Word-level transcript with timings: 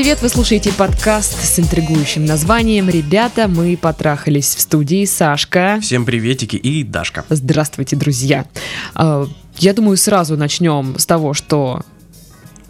привет! 0.00 0.22
Вы 0.22 0.30
слушаете 0.30 0.72
подкаст 0.72 1.44
с 1.44 1.58
интригующим 1.58 2.24
названием 2.24 2.88
«Ребята, 2.88 3.48
мы 3.48 3.76
потрахались» 3.76 4.54
в 4.54 4.60
студии 4.62 5.04
Сашка. 5.04 5.78
Всем 5.82 6.06
приветики 6.06 6.56
и 6.56 6.82
Дашка. 6.84 7.26
Здравствуйте, 7.28 7.96
друзья! 7.96 8.46
А, 8.94 9.26
Я 9.58 9.74
думаю, 9.74 9.98
сразу 9.98 10.38
начнем 10.38 10.98
с 10.98 11.04
того, 11.04 11.34
что 11.34 11.82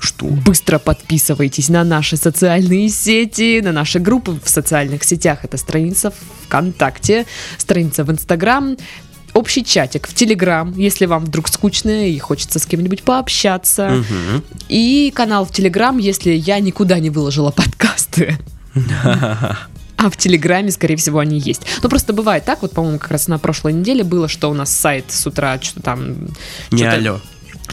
Что? 0.01 0.27
быстро 0.27 0.80
подписывайтесь 0.80 1.69
на 1.69 1.84
наши 1.84 2.16
социальные 2.16 2.88
сети, 2.88 3.60
на 3.60 3.70
наши 3.70 4.01
группы 4.01 4.41
в 4.42 4.48
социальных 4.48 5.05
сетях. 5.05 5.45
Это 5.45 5.56
страница 5.56 6.12
ВКонтакте, 6.47 7.27
страница 7.59 8.02
в 8.02 8.10
Инстаграм, 8.10 8.77
общий 9.34 9.65
чатик 9.65 10.07
в 10.09 10.15
Телеграм, 10.15 10.73
если 10.77 11.07
вам 11.07 11.25
вдруг 11.25 11.48
скучно 11.48 12.09
и 12.09 12.19
хочется 12.19 12.59
с 12.59 12.66
кем-нибудь 12.66 13.02
пообщаться. 13.02 13.88
Мгм. 13.91 14.45
И 14.69 15.12
канал 15.15 15.45
в 15.45 15.52
Телеграм, 15.52 15.98
если 15.98 16.30
я 16.33 16.59
никуда 16.61 16.98
не 16.98 17.11
выложила 17.11 17.51
подкасты. 17.51 18.38
А 19.97 20.09
в 20.09 20.16
Телеграме, 20.16 20.71
скорее 20.71 20.97
всего, 20.97 21.19
они 21.19 21.38
есть. 21.38 21.62
Ну, 21.83 21.88
просто 21.91 22.15
бывает 22.15 22.45
так, 22.47 22.62
вот, 22.62 22.73
по-моему, 22.73 22.98
как 22.98 23.11
раз 23.11 23.29
на 23.29 23.38
прошлой 23.38 23.74
неделе 23.74 24.02
было, 24.02 24.29
что 24.29 24.51
у 24.51 24.55
нас 24.55 24.73
сайт 24.74 25.05
с 25.11 25.27
утра 25.27 25.59
что-то 25.60 25.83
там... 25.83 26.29
Не 26.71 26.79
что-то- 26.85 26.97
алло. 26.97 27.21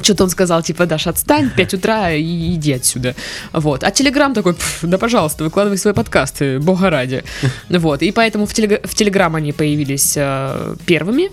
Что-то 0.02 0.26
он 0.26 0.30
сказал, 0.30 0.62
типа, 0.62 0.86
Даш, 0.86 1.08
отстань, 1.08 1.50
5 1.56 1.74
утра 1.76 2.12
и 2.12 2.54
иди 2.54 2.74
отсюда. 2.74 3.16
Вот. 3.54 3.84
А 3.84 3.90
Телеграм 3.92 4.34
такой, 4.34 4.54
«Пф, 4.54 4.80
да, 4.84 4.98
пожалуйста, 4.98 5.44
выкладывай 5.44 5.78
свои 5.78 5.94
подкасты, 5.94 6.60
бога 6.60 6.90
ради. 6.90 7.24
Вот. 7.70 8.02
И 8.04 8.12
поэтому 8.12 8.46
в, 8.46 8.54
Телег- 8.54 8.86
в 8.86 8.94
Телеграм 8.94 9.34
они 9.36 9.54
появились 9.54 10.14
э, 10.18 10.76
первыми, 10.86 11.32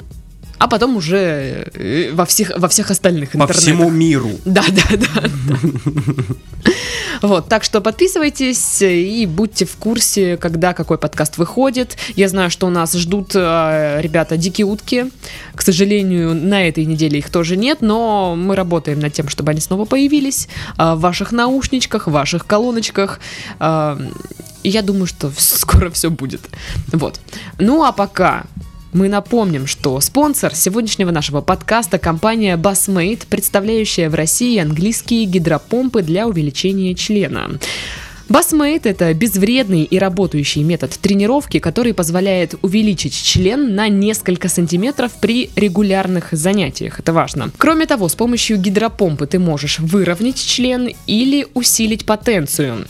а 0.59 0.69
потом 0.69 0.97
уже 0.97 1.69
э, 1.75 2.11
во 2.13 2.25
всех, 2.27 2.53
во 2.57 2.69
всех 2.69 2.91
остальных 2.91 3.31
По 3.31 3.37
интернетах. 3.37 3.63
всему 3.63 3.91
миру. 3.91 4.31
Да, 4.45 4.63
да, 4.71 4.97
да. 4.97 5.29
Вот, 7.23 7.49
так 7.49 7.65
что 7.65 7.81
подписывайтесь 7.81 8.83
и 8.83 9.27
будьте 9.27 9.65
в 9.65 9.77
курсе, 9.77 10.37
когда 10.37 10.75
какой 10.75 10.99
подкаст 10.99 11.39
выходит. 11.39 11.97
Я 12.17 12.29
знаю, 12.29 12.51
что 12.51 12.67
у 12.67 12.71
нас 12.71 12.93
ждут 12.93 13.33
э, 13.35 14.01
ребята 14.01 14.37
дикие 14.37 14.67
утки. 14.67 15.07
К 15.55 15.63
сожалению, 15.63 16.35
на 16.35 16.69
этой 16.69 16.85
неделе 16.85 17.19
их 17.19 17.31
тоже 17.31 17.57
нет, 17.57 17.79
но 17.81 18.35
мы 18.37 18.55
работаем 18.57 19.01
над 19.01 19.13
тем, 19.13 19.29
чтобы 19.29 19.53
они 19.53 19.61
снова 19.61 19.87
появились 19.87 20.49
э, 20.79 20.95
в 20.95 21.01
ваших 21.01 21.33
наушничках, 21.33 22.07
в 22.07 22.11
ваших 22.11 22.47
колоночках. 22.47 23.21
И 24.65 24.69
я 24.69 24.83
думаю, 24.83 25.07
что 25.07 25.31
скоро 25.39 25.91
все 25.91 26.11
будет. 26.11 26.43
Вот. 26.93 27.21
Ну 27.59 27.85
а 27.85 27.93
пока 27.93 28.45
мы 28.95 29.09
напомним, 29.09 29.67
что 29.67 30.01
спонсор 30.01 30.55
сегодняшнего 30.55 31.11
нашего 31.11 31.41
подкаста– 31.41 31.99
компания 32.01 32.57
Bassmate, 32.57 33.27
представляющая 33.29 34.09
в 34.09 34.15
России 34.15 34.59
английские 34.59 35.25
гидропомпы 35.25 36.01
для 36.01 36.29
увеличения 36.29 36.95
члена. 36.95 37.59
Bassmate– 38.29 38.83
это 38.85 39.13
безвредный 39.13 39.83
и 39.83 39.99
работающий 39.99 40.63
метод 40.63 40.93
тренировки, 40.93 41.59
который 41.59 41.93
позволяет 41.93 42.55
увеличить 42.63 43.21
член 43.21 43.75
на 43.75 43.89
несколько 43.89 44.49
сантиметров 44.49 45.13
при 45.21 45.51
регулярных 45.57 46.29
занятиях. 46.31 47.01
Это 47.01 47.13
важно. 47.13 47.51
Кроме 47.59 47.87
того, 47.87 48.09
с 48.09 48.15
помощью 48.15 48.59
гидропомпы 48.59 49.27
ты 49.27 49.41
можешь 49.41 49.81
выровнять 49.81 50.39
член 50.39 50.95
или 51.07 51.47
усилить 51.55 52.07
потенцию. 52.07 52.87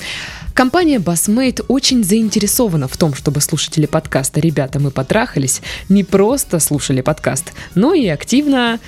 Компания 0.55 0.99
Bassmate 1.01 1.65
очень 1.67 2.05
заинтересована 2.05 2.87
в 2.87 2.97
том, 2.97 3.13
чтобы 3.13 3.41
слушатели 3.41 3.87
подкаста 3.87 4.39
«Ребята, 4.39 4.79
мы 4.79 4.93
потрахались» 4.93 5.61
не 5.89 6.05
просто 6.05 6.61
слушали 6.61 7.01
подкаст, 7.01 7.53
но 7.75 7.93
и 7.93 8.07
активно... 8.07 8.79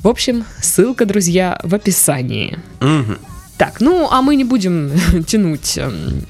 В 0.00 0.08
общем, 0.08 0.44
ссылка, 0.60 1.06
друзья, 1.06 1.60
в 1.62 1.76
описании. 1.76 2.58
Мгм. 2.80 3.18
Так, 3.56 3.80
ну, 3.80 4.08
а 4.10 4.20
мы 4.20 4.34
не 4.34 4.42
будем 4.42 4.90
тянуть 5.26 5.78
эм, 5.78 6.26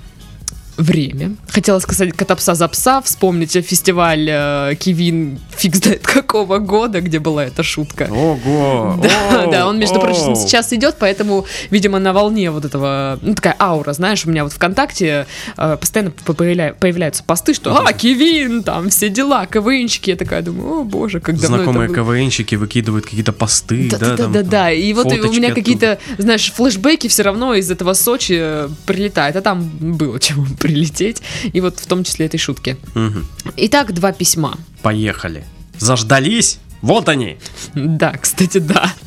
время. 0.77 1.37
Хотела 1.49 1.78
сказать 1.81 2.12
«Котопса 2.12 2.55
за 2.55 2.66
пса», 2.69 3.00
вспомните 3.03 3.60
фестиваль 3.60 4.27
э, 4.31 4.75
Кивин 4.78 5.38
фиг 5.56 5.77
знает 5.77 6.06
какого 6.06 6.59
года, 6.59 7.00
где 7.00 7.19
была 7.19 7.44
эта 7.44 7.62
шутка. 7.62 8.09
Ого. 8.10 8.99
Да, 9.03 9.43
Оу, 9.44 9.50
да, 9.50 9.66
он, 9.69 9.78
между 9.78 10.00
прочим, 10.00 10.31
оу. 10.31 10.34
сейчас 10.37 10.72
идет, 10.72 10.97
поэтому, 10.99 11.47
видимо, 11.71 11.99
на 11.99 12.12
волне 12.12 12.50
вот 12.50 12.65
этого, 12.65 13.19
ну, 13.22 13.34
такая 13.34 13.56
аура, 13.59 13.93
знаешь, 13.93 14.25
у 14.27 14.31
меня 14.31 14.44
вот 14.44 14.53
ВКонтакте 14.53 15.27
э, 15.56 15.77
постоянно 15.77 16.11
по- 16.11 16.32
появля- 16.32 16.75
появляются 16.78 17.22
посты, 17.25 17.55
что 17.55 17.77
«А, 17.77 17.93
Кевин, 17.93 18.62
там, 18.62 18.88
все 18.91 19.09
дела, 19.09 19.47
КВНчики», 19.47 20.11
я 20.11 20.16
такая 20.16 20.43
думаю, 20.43 20.81
о, 20.81 20.84
боже, 20.84 21.21
как 21.21 21.38
давно 21.38 21.56
это 21.59 21.65
Знакомые 21.65 21.88
было». 21.88 21.97
КВНщики 21.97 22.55
выкидывают 22.55 23.05
какие-то 23.06 23.32
посты, 23.32 23.88
да, 23.91 24.16
Да, 24.16 24.27
да, 24.27 24.43
да. 24.43 24.71
И 24.72 24.93
вот 24.93 25.06
у 25.06 25.32
меня 25.32 25.53
какие-то, 25.55 25.99
знаешь, 26.19 26.53
флешбеки 26.53 27.09
все 27.09 27.22
равно 27.22 27.55
из 27.55 27.71
этого 27.71 27.94
Сочи 27.94 28.37
э, 28.38 28.69
прилетают. 28.87 29.37
А 29.37 29.41
там 29.41 29.71
было 29.81 30.19
чему 30.21 30.47
прилететь. 30.62 31.23
И 31.53 31.61
вот 31.61 31.81
в 31.81 31.87
том 31.87 32.05
числе 32.05 32.27
этой 32.27 32.39
шутки. 32.39 32.77
Мгм. 32.95 33.27
Итак, 33.56 33.93
два 33.93 34.12
письма. 34.12 34.56
Поехали. 34.81 35.45
Заждались? 35.78 36.59
Вот 36.81 37.09
они. 37.09 37.39
Да, 37.75 38.12
кстати, 38.12 38.59
да. 38.59 38.93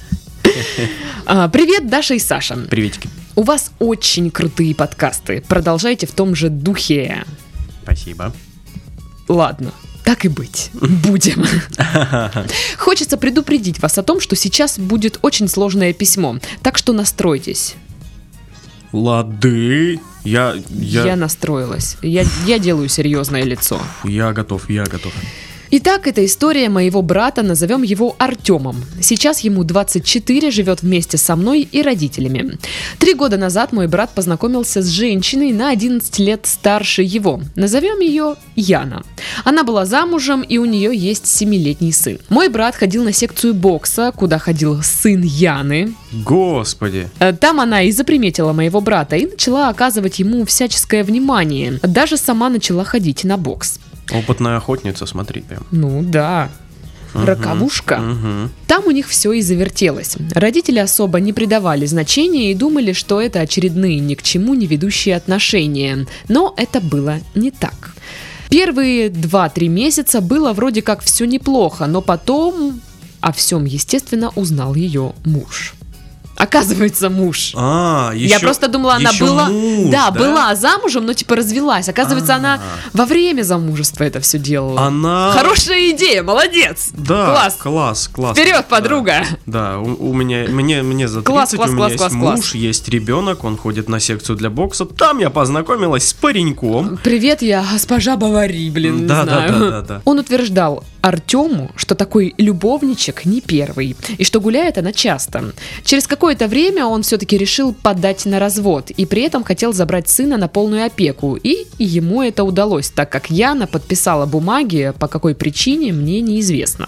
А, 1.25 1.49
Привет, 1.49 1.89
Даша 1.89 2.13
и 2.13 2.19
Саша. 2.19 2.55
Приветики. 2.55 3.09
У 3.35 3.41
вас 3.41 3.71
очень 3.79 4.29
крутые 4.29 4.75
подкасты. 4.75 5.43
Продолжайте 5.47 6.05
в 6.05 6.11
том 6.11 6.35
же 6.35 6.49
духе. 6.49 7.25
Спасибо. 7.83 8.31
Ладно, 9.27 9.72
так 10.03 10.23
и 10.23 10.27
быть. 10.27 10.69
Будем. 10.73 11.43
Хочется 12.77 13.17
предупредить 13.17 13.81
вас 13.81 13.97
о 13.97 14.03
том, 14.03 14.22
что 14.22 14.35
сейчас 14.35 14.77
будет 14.77 15.17
очень 15.23 15.47
сложное 15.47 15.93
письмо. 15.93 16.37
Так 16.61 16.77
что 16.77 16.93
настройтесь. 16.93 17.75
Лады. 18.95 20.00
Я, 20.23 20.56
Я, 20.69 21.06
я, 21.06 21.16
настроилась. 21.16 21.97
Я, 22.01 22.23
я 22.47 22.59
делаю 22.59 22.89
серьезное 22.89 23.44
лицо. 23.44 23.79
я 24.03 24.31
готов, 24.33 24.69
я 24.69 24.85
готов. 24.85 25.13
Итак, 25.71 26.07
это 26.07 26.23
история 26.25 26.69
моего 26.69 27.01
брата, 27.01 27.41
назовем 27.41 27.81
его 27.81 28.15
Артемом. 28.19 28.83
Сейчас 29.01 29.39
ему 29.39 29.63
24, 29.63 30.51
живет 30.51 30.81
вместе 30.83 31.17
со 31.17 31.35
мной 31.35 31.61
и 31.61 31.81
родителями. 31.81 32.57
Три 32.99 33.13
года 33.13 33.37
назад 33.37 33.73
мой 33.73 33.87
брат 33.87 34.11
познакомился 34.13 34.81
с 34.81 34.87
женщиной 34.87 35.51
на 35.51 35.69
11 35.69 36.19
лет 36.19 36.45
старше 36.45 37.01
его. 37.01 37.41
Назовем 37.55 37.99
ее 37.99 38.35
Яна. 38.55 39.03
Она 39.43 39.63
была 39.63 39.85
замужем, 39.85 40.41
и 40.41 40.57
у 40.59 40.65
нее 40.65 40.95
есть 40.95 41.25
7-летний 41.25 41.91
сын. 41.91 42.19
Мой 42.29 42.49
брат 42.49 42.75
ходил 42.75 43.03
на 43.03 43.11
секцию 43.11 43.53
бокса, 43.53 44.11
куда 44.15 44.37
ходил 44.37 44.81
сын 44.83 45.21
Яны, 45.23 45.95
Господи. 46.23 47.09
Э, 47.19 47.33
Там 47.33 47.59
она 47.59 47.81
и 47.81 47.91
заприметила 47.91 48.53
моего 48.53 48.81
брата 48.81 49.15
и 49.15 49.25
начала 49.25 49.69
оказывать 49.69 50.19
ему 50.19 50.45
всяческое 50.45 51.03
внимание. 51.03 51.79
Даже 51.81 52.17
сама 52.17 52.49
начала 52.49 52.83
ходить 52.83 53.23
на 53.23 53.37
бокс. 53.37 53.79
Опытная 54.11 54.57
охотница, 54.57 55.05
смотри 55.05 55.41
прям. 55.41 55.66
Ну 55.71 56.03
да. 56.03 56.49
Роковушка. 57.13 57.97
Мгм. 57.97 58.51
Там 58.67 58.85
у 58.85 58.91
них 58.91 59.07
все 59.07 59.31
и 59.31 59.41
завертелось. 59.41 60.17
Родители 60.31 60.79
особо 60.79 61.19
не 61.21 61.31
придавали 61.31 61.85
значения 61.85 62.51
и 62.51 62.55
думали, 62.55 62.91
что 62.91 63.21
это 63.21 63.39
очередные 63.39 63.99
ни 63.99 64.16
к 64.16 64.21
чему 64.21 64.53
не 64.53 64.67
ведущие 64.67 65.16
отношения. 65.16 66.05
Но 66.27 66.53
это 66.57 66.81
было 66.81 67.19
не 67.33 67.51
так. 67.51 67.95
Первые 68.49 69.07
2-3 69.07 69.67
месяца 69.69 70.22
было 70.22 70.51
вроде 70.53 70.81
как 70.81 71.01
все 71.01 71.25
неплохо, 71.25 71.87
но 71.87 72.01
потом 72.01 72.81
о 73.22 73.31
всем, 73.31 73.66
естественно, 73.66 74.31
узнал 74.35 74.75
ее 74.75 75.13
муж. 75.23 75.74
Оказывается, 76.35 77.09
муж. 77.09 77.51
А, 77.56 78.12
еще, 78.13 78.28
Я 78.28 78.40
просто 78.40 78.68
думала, 78.68 78.96
она 78.96 79.12
была, 79.19 79.46
муж, 79.50 79.90
да, 79.91 80.12
была 80.12 80.56
замужем, 80.56 81.06
но 81.06 81.13
типа 81.13 81.35
развелась. 81.35 81.88
Оказывается, 81.90 82.34
А. 82.34 82.38
она 82.38 82.61
во 82.93 83.05
время 83.05 83.43
замужества 83.43 84.03
это 84.03 84.20
все 84.20 84.37
делала. 84.37 84.82
Она... 84.82 85.32
Хорошая 85.34 85.91
идея, 85.91 86.23
молодец. 86.23 86.90
Да, 86.93 87.26
Класс. 87.32 87.55
класс, 87.55 88.08
класс. 88.11 88.37
Вперед, 88.37 88.55
Да. 88.58 88.64
подруга. 88.64 89.26
Да, 89.46 89.79
у, 89.79 90.09
у 90.09 90.14
меня, 90.14 90.46
мне, 90.49 90.82
мне 90.84 91.08
за 91.08 91.22
30, 91.22 91.26
Класс, 91.26 91.53
класс, 91.53 91.70
у 91.70 91.73
меня 91.73 91.78
класс, 91.78 91.91
есть 91.91 92.02
класс, 92.03 92.14
муж, 92.14 92.29
класс. 92.52 92.55
есть 92.55 92.90
ребенок, 92.90 93.43
он 93.43 93.58
ходит 93.58 93.90
на 93.90 93.99
секцию 93.99 94.35
для 94.35 94.49
бокса. 94.49 94.85
Там 94.85 95.20
я 95.20 95.29
познакомилась 95.29 96.08
с 96.09 96.14
пареньком. 96.14 96.97
Привет, 97.03 97.41
я 97.41 97.64
госпожа 97.72 98.17
Бавари, 98.17 98.70
блин, 98.70 99.02
не 99.02 99.05
Да, 99.08 99.23
да, 99.23 99.31
знаю. 99.47 99.59
да, 99.59 99.70
да, 99.70 99.81
да. 99.81 100.02
Он 100.05 100.20
утверждал 100.20 100.84
Артему, 101.02 101.72
что 101.76 101.93
такой 101.96 102.34
любовничек 102.38 103.26
не 103.26 103.40
первый, 103.41 103.96
и 104.17 104.23
что 104.23 104.41
гуляет 104.41 104.78
она 104.78 104.91
часто. 104.91 105.53
Через 105.84 106.08
какое-то 106.25 106.47
время 106.47 106.87
он 106.87 107.03
все-таки 107.03 107.37
решил 107.37 107.72
подать 107.72 108.25
на 108.25 108.39
развод, 108.39 108.89
и 108.89 109.05
при 109.05 109.22
этом 109.22 109.43
хотел 109.43 109.73
забрать 109.73 110.09
сына 110.09 110.37
на 110.37 110.47
полную 110.47 110.83
опеку, 110.83 111.35
и 111.35 111.67
ему 111.77 112.23
это 112.23 112.43
удалось, 112.43 112.89
так 112.89 113.11
как 113.11 113.29
Яна 113.29 113.67
подписала 113.67 114.25
бумаги, 114.25 114.91
по 114.97 115.07
какой 115.07 115.35
причине, 115.35 115.93
мне 115.93 116.22
неизвестно. 116.22 116.87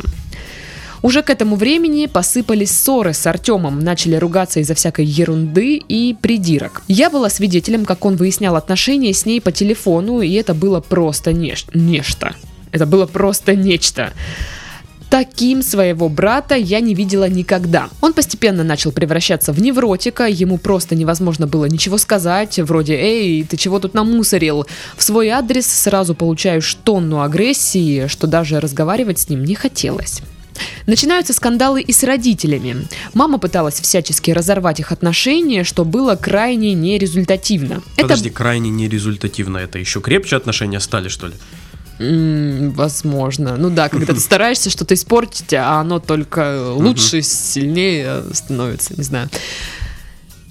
Уже 1.03 1.21
к 1.21 1.29
этому 1.29 1.55
времени 1.55 2.07
посыпались 2.07 2.71
ссоры 2.71 3.13
с 3.13 3.27
Артемом, 3.27 3.79
начали 3.79 4.15
ругаться 4.15 4.59
из-за 4.59 4.73
всякой 4.73 5.05
ерунды 5.05 5.75
и 5.75 6.15
придирок. 6.19 6.81
Я 6.87 7.11
была 7.11 7.29
свидетелем, 7.29 7.85
как 7.85 8.05
он 8.05 8.15
выяснял 8.15 8.55
отношения 8.55 9.13
с 9.13 9.23
ней 9.27 9.39
по 9.39 9.51
телефону, 9.51 10.21
и 10.21 10.33
это 10.33 10.55
было 10.55 10.79
просто 10.79 11.29
неш- 11.29 11.69
нечто. 11.75 12.35
Это 12.71 12.87
было 12.87 13.05
просто 13.05 13.55
нечто. 13.55 14.13
Таким 15.09 15.61
своего 15.61 16.09
брата 16.09 16.55
я 16.55 16.81
не 16.81 16.93
видела 16.93 17.29
никогда. 17.29 17.89
Он 18.01 18.13
постепенно 18.13 18.63
начал 18.63 18.91
превращаться 18.91 19.53
в 19.53 19.61
невротика, 19.61 20.27
ему 20.27 20.57
просто 20.57 20.95
невозможно 20.95 21.47
было 21.47 21.65
ничего 21.65 21.97
сказать, 21.97 22.59
вроде 22.59 22.95
«Эй, 22.95 23.43
ты 23.43 23.55
чего 23.55 23.79
тут 23.79 23.93
намусорил?» 23.93 24.65
В 24.97 25.03
свой 25.03 25.29
адрес 25.29 25.65
сразу 25.65 26.13
получаешь 26.13 26.75
тонну 26.83 27.21
агрессии, 27.21 28.07
что 28.07 28.27
даже 28.27 28.59
разговаривать 28.59 29.19
с 29.19 29.29
ним 29.29 29.45
не 29.45 29.55
хотелось. 29.55 30.21
Начинаются 30.87 31.33
скандалы 31.33 31.81
и 31.81 31.91
с 31.91 32.03
родителями. 32.03 32.87
Мама 33.13 33.37
пыталась 33.37 33.79
всячески 33.79 34.31
разорвать 34.31 34.79
их 34.79 34.91
отношения, 34.91 35.63
что 35.63 35.85
было 35.85 36.15
крайне 36.15 36.73
нерезультативно. 36.73 37.81
Подожди, 37.95 38.29
крайне 38.29 38.69
нерезультативно. 38.69 39.57
Это 39.57 39.79
еще 39.79 40.01
крепче 40.01 40.35
отношения 40.35 40.79
стали, 40.79 41.09
что 41.09 41.27
ли? 41.27 41.33
М, 41.99 42.71
возможно. 42.71 43.55
Ну 43.57 43.69
да, 43.69 43.89
когда 43.89 44.13
ты 44.13 44.19
стараешься 44.19 44.69
что-то 44.69 44.93
испортить, 44.93 45.53
а 45.53 45.79
оно 45.81 45.99
только 45.99 46.73
лучше, 46.73 47.21
сильнее 47.21 48.23
становится, 48.33 48.95
не 48.95 49.03
знаю. 49.03 49.29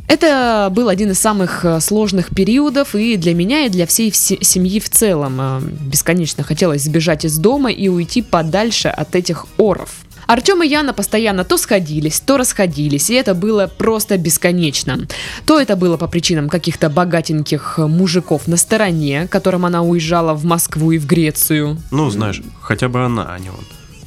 Это 0.09 0.69
был 0.73 0.89
один 0.89 1.11
из 1.11 1.19
самых 1.19 1.65
э, 1.65 1.81
сложных 1.81 2.29
периодов 2.33 2.95
и 2.95 3.17
для 3.17 3.35
меня, 3.35 3.67
и 3.67 3.69
для 3.69 3.87
всей 3.89 4.13
все- 4.13 4.39
семьи 4.41 4.79
в 4.79 4.89
целом. 4.89 5.37
Э, 5.41 5.61
Бесконечно 5.61 6.45
хотелось 6.45 6.83
сбежать 6.85 7.25
из 7.25 7.37
дома 7.39 7.73
и 7.73 7.89
уйти 7.89 8.23
подальше 8.23 8.87
от 8.89 9.17
этих 9.17 9.47
оров. 9.59 9.91
Артем 10.27 10.63
и 10.63 10.69
Яна 10.69 10.93
постоянно 10.93 11.45
то 11.45 11.57
сходились, 11.57 12.21
то 12.21 12.37
расходились, 12.37 13.11
и 13.11 13.15
это 13.15 13.35
было 13.35 13.67
просто 13.67 14.19
бесконечно. 14.19 15.07
То 15.47 15.61
это 15.61 15.77
было 15.77 15.97
по 15.97 16.09
причинам 16.09 16.49
каких-то 16.49 16.91
богатеньких 16.91 17.79
мужиков 17.79 18.49
на 18.49 18.57
стороне, 18.57 19.29
которым 19.29 19.65
она 19.65 19.83
уезжала 19.83 20.35
в 20.35 20.45
Москву 20.45 20.93
и 20.93 20.99
в 20.99 21.07
Грецию. 21.07 21.77
Ну, 21.91 22.11
знаешь, 22.11 22.43
хотя 22.61 22.89
бы 22.89 23.05
она, 23.05 23.33
а 23.33 23.39
не 23.39 23.51
он. 23.51 23.65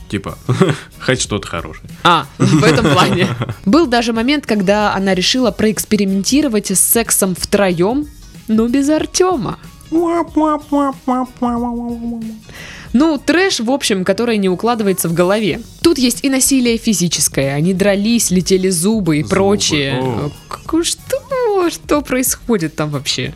Типа, 0.10 0.38
хоть 1.00 1.21
что-то 1.21 1.48
хорошее. 1.48 1.89
А, 2.04 2.25
в 2.38 2.63
этом 2.63 2.92
плане. 2.92 3.27
Был 3.66 3.86
даже 3.86 4.12
момент, 4.12 4.45
когда 4.45 4.94
она 4.95 5.13
решила 5.13 5.51
проэкспериментировать 5.51 6.71
с 6.71 6.80
сексом 6.80 7.36
втроем, 7.36 8.07
но 8.48 8.68
без 8.68 8.89
Артема. 8.89 9.60
Ну, 12.94 13.18
трэш, 13.24 13.59
в 13.59 13.69
общем, 13.71 14.03
который 14.03 14.38
не 14.38 14.50
укладывается 14.50 15.09
в 15.09 15.13
голове. 15.13 15.62
Тут 15.81 15.97
есть 15.97 16.24
и 16.24 16.30
насилие 16.30 16.77
физическое. 16.77 17.53
Они 17.53 17.74
дрались, 17.74 18.31
летели 18.31 18.69
зубы 18.69 19.18
и 19.18 19.21
Зубы, 19.24 19.36
прочее. 19.36 20.00
о. 20.01 20.83
Что? 20.83 21.69
Что 21.69 22.01
происходит 22.01 22.75
там 22.75 22.89
вообще? 22.89 23.33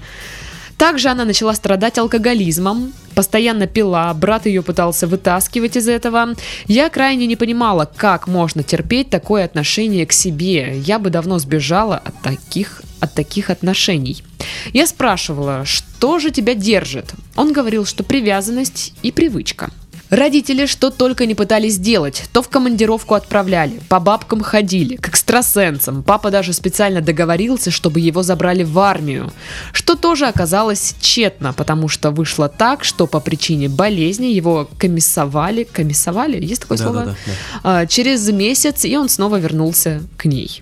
Также 0.77 1.09
она 1.09 1.23
начала 1.23 1.53
страдать 1.53 1.97
алкоголизмом, 1.97 2.93
постоянно 3.15 3.67
пила, 3.67 4.13
брат 4.13 4.47
ее 4.47 4.61
пытался 4.63 5.07
вытаскивать 5.07 5.77
из 5.77 5.87
этого. 5.87 6.35
Я 6.67 6.89
крайне 6.89 7.25
не 7.27 7.35
понимала, 7.35 7.89
как 7.95 8.27
можно 8.27 8.63
терпеть 8.63 9.09
такое 9.09 9.45
отношение 9.45 10.05
к 10.05 10.11
себе. 10.11 10.77
Я 10.79 10.99
бы 10.99 11.09
давно 11.09 11.39
сбежала 11.39 11.97
от 12.03 12.21
таких, 12.21 12.81
от 13.03 13.13
таких 13.13 13.49
отношений. 13.49 14.23
Я 14.71 14.87
спрашивала, 14.87 15.65
что 15.65 16.19
же 16.19 16.31
тебя 16.31 16.55
держит? 16.55 17.13
Он 17.35 17.51
говорил, 17.51 17.85
что 17.85 18.03
привязанность 18.03 18.93
и 19.03 19.11
привычка. 19.11 19.71
Родители 20.09 20.67
что 20.67 20.91
только 20.91 21.25
не 21.25 21.33
пытались 21.33 21.73
сделать. 21.73 22.25
То 22.33 22.41
в 22.43 22.47
командировку 22.47 23.15
отправляли, 23.15 23.79
по 23.89 23.99
бабкам 23.99 24.41
ходили, 24.41 24.95
к 24.95 25.09
экстрасенсам. 25.09 26.03
Папа 26.03 26.29
даже 26.29 26.53
специально 26.53 27.01
договорился, 27.01 27.71
чтобы 27.71 27.99
его 27.99 28.21
забрали 28.21 28.63
в 28.63 28.77
армию. 28.77 29.33
Что 29.71 29.95
тоже 29.95 30.27
оказалось 30.27 30.95
тщетно, 31.01 31.51
потому 31.51 31.87
что 31.87 32.11
вышло 32.11 32.47
так, 32.47 32.83
что 32.83 33.07
по 33.07 33.19
причине 33.19 33.69
болезни 33.69 34.27
его 34.27 34.69
комиссовали. 34.77 35.63
Комиссовали? 35.63 36.45
Есть 36.45 36.61
такое 36.61 36.77
слово? 36.77 37.05
Да-да-да, 37.05 37.33
А, 37.63 37.85
через 37.87 38.29
месяц, 38.29 38.85
и 38.85 38.95
он 38.95 39.09
снова 39.09 39.37
вернулся 39.37 40.03
к 40.17 40.25
ней. 40.25 40.61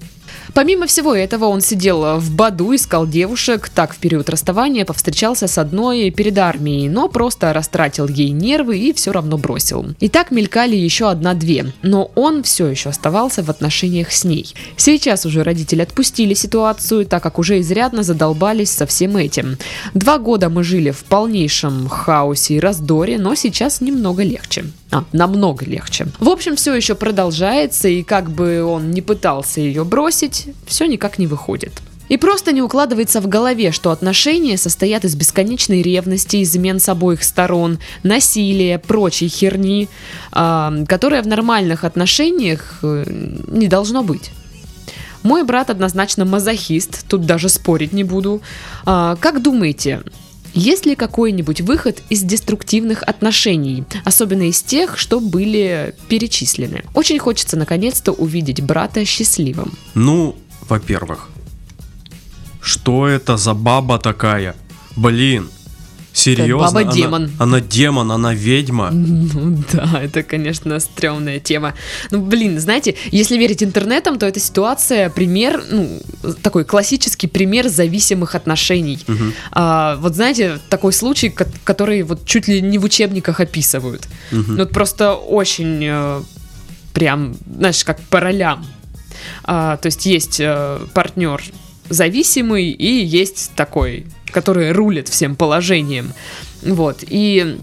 Помимо 0.54 0.86
всего 0.86 1.16
этого, 1.16 1.46
он 1.46 1.62
сидел 1.62 2.20
в 2.20 2.36
Баду, 2.36 2.76
искал 2.76 3.08
девушек, 3.08 3.70
так 3.70 3.94
в 3.94 3.98
период 3.98 4.30
расставания 4.30 4.86
повстречался 4.86 5.48
с 5.48 5.58
одной 5.58 6.10
перед 6.12 6.38
армией, 6.38 6.90
но 6.90 7.08
просто 7.08 7.54
растратил 7.54 8.08
ей 8.08 8.32
нервы 8.32 8.78
и 8.78 8.94
все 8.94 9.12
равно 9.12 9.38
бросил. 9.38 9.86
И 10.00 10.10
так 10.10 10.32
мелькали 10.32 10.76
еще 10.76 11.10
одна-две, 11.10 11.72
но 11.82 12.12
он 12.16 12.44
все 12.44 12.68
еще 12.68 12.90
оставался 12.90 13.44
в 13.44 13.50
отношениях 13.50 14.12
с 14.12 14.26
ней. 14.26 14.54
Сейчас 14.76 15.26
уже 15.26 15.44
родители 15.44 15.82
отпустили 15.82 16.34
ситуацию, 16.34 17.06
так 17.06 17.24
как 17.24 17.40
уже 17.40 17.60
изрядно 17.62 18.04
задолбались 18.04 18.72
со 18.72 18.86
всем 18.86 19.16
этим. 19.18 19.58
Два 19.94 20.18
года 20.18 20.50
мы 20.50 20.64
жили 20.64 20.92
в 20.92 21.04
полнейшем 21.06 21.88
хаосе 21.88 22.56
и 22.56 22.60
раздоре, 22.60 23.18
но 23.18 23.36
сейчас 23.36 23.80
немного 23.80 24.24
легче. 24.24 24.66
А, 24.92 25.06
намного 25.14 25.66
легче. 25.66 26.08
В 26.20 26.28
общем, 26.28 26.58
все 26.58 26.74
еще 26.76 26.96
продолжается, 26.96 27.88
и 27.88 28.04
как 28.04 28.30
бы 28.30 28.62
он 28.64 28.92
не 28.92 29.02
пытался 29.02 29.62
ее 29.62 29.86
бросить, 29.86 30.48
все 30.66 30.86
никак 30.86 31.18
не 31.18 31.28
выходит. 31.28 31.72
И 32.10 32.18
просто 32.18 32.52
не 32.52 32.62
укладывается 32.62 33.22
в 33.22 33.28
голове, 33.30 33.72
что 33.72 33.92
отношения 33.92 34.58
состоят 34.58 35.06
из 35.06 35.16
бесконечной 35.16 35.82
ревности, 35.82 36.44
измен 36.44 36.82
с 36.82 36.90
обоих 36.90 37.24
сторон, 37.24 37.80
насилия, 38.04 38.80
прочей 38.80 39.30
херни, 39.30 39.88
а, 40.34 40.74
которая 40.90 41.24
в 41.24 41.28
нормальных 41.28 41.86
отношениях 41.86 42.80
э, 42.84 43.06
не 43.48 43.70
должно 43.70 44.04
быть. 44.04 44.32
Мой 45.24 45.44
брат 45.44 45.70
однозначно 45.70 46.26
мазохист, 46.26 47.06
тут 47.08 47.26
даже 47.26 47.48
спорить 47.48 47.94
не 47.94 48.04
буду. 48.04 48.42
А, 48.86 49.16
как 49.16 49.42
думаете, 49.42 50.02
есть 50.54 50.86
ли 50.86 50.96
какой-нибудь 50.96 51.62
выход 51.62 52.02
из 52.10 52.22
деструктивных 52.22 53.04
отношений, 53.04 53.84
особенно 54.04 54.44
из 54.44 54.62
тех, 54.62 54.98
что 54.98 55.20
были 55.20 55.96
перечислены? 56.10 56.84
Очень 56.94 57.20
хочется 57.20 57.58
наконец-то 57.58 58.12
увидеть 58.12 58.62
брата 58.62 59.06
счастливым. 59.06 59.74
Ну, 59.94 60.36
во-первых, 60.68 61.30
что 62.62 63.08
это 63.08 63.38
за 63.38 63.54
баба 63.54 63.98
такая? 63.98 64.56
Блин, 64.96 65.50
серьезно? 66.14 66.82
баба 66.82 66.92
демон. 66.92 67.24
Она, 67.24 67.58
она 67.58 67.60
демон, 67.62 68.12
она 68.12 68.34
ведьма. 68.34 68.90
Ну 68.92 69.64
да, 69.74 70.02
это, 70.04 70.24
конечно, 70.24 70.80
стрёмная 70.80 71.40
тема. 71.40 71.74
Ну, 72.12 72.22
блин, 72.22 72.60
знаете, 72.60 72.96
если 73.12 73.38
верить 73.38 73.64
интернетам, 73.64 74.20
то 74.20 74.26
эта 74.26 74.40
ситуация 74.40 75.10
пример, 75.10 75.64
ну, 75.72 76.00
такой 76.42 76.66
классический 76.66 77.28
пример 77.28 77.68
зависимых 77.70 78.36
отношений. 78.36 79.00
Мгм. 79.08 79.34
А, 79.52 79.96
вот 79.98 80.16
знаете, 80.16 80.60
такой 80.70 80.94
случай, 80.94 81.30
ко- 81.30 81.48
который 81.64 82.04
вот 82.04 82.26
чуть 82.26 82.48
ли 82.48 82.62
не 82.62 82.78
в 82.78 82.84
учебниках 82.84 83.40
описывают. 83.40 84.08
Мгм. 84.32 84.52
Ну, 84.54 84.58
вот 84.58 84.72
просто 84.72 85.14
очень 85.14 85.80
э, 85.84 86.22
прям, 86.94 87.36
знаешь, 87.58 87.84
как 87.84 88.00
по 88.02 88.20
ролям. 88.20 88.66
А, 89.44 89.78
то 89.78 89.88
есть 89.88 90.06
есть 90.06 90.42
партнер 90.94 91.42
зависимый 91.90 92.70
и 92.70 93.04
есть 93.06 93.52
такой, 93.56 94.06
который 94.32 94.72
рулит 94.72 95.08
всем 95.08 95.36
положением. 95.36 96.14
Вот. 96.62 97.04
И 97.08 97.58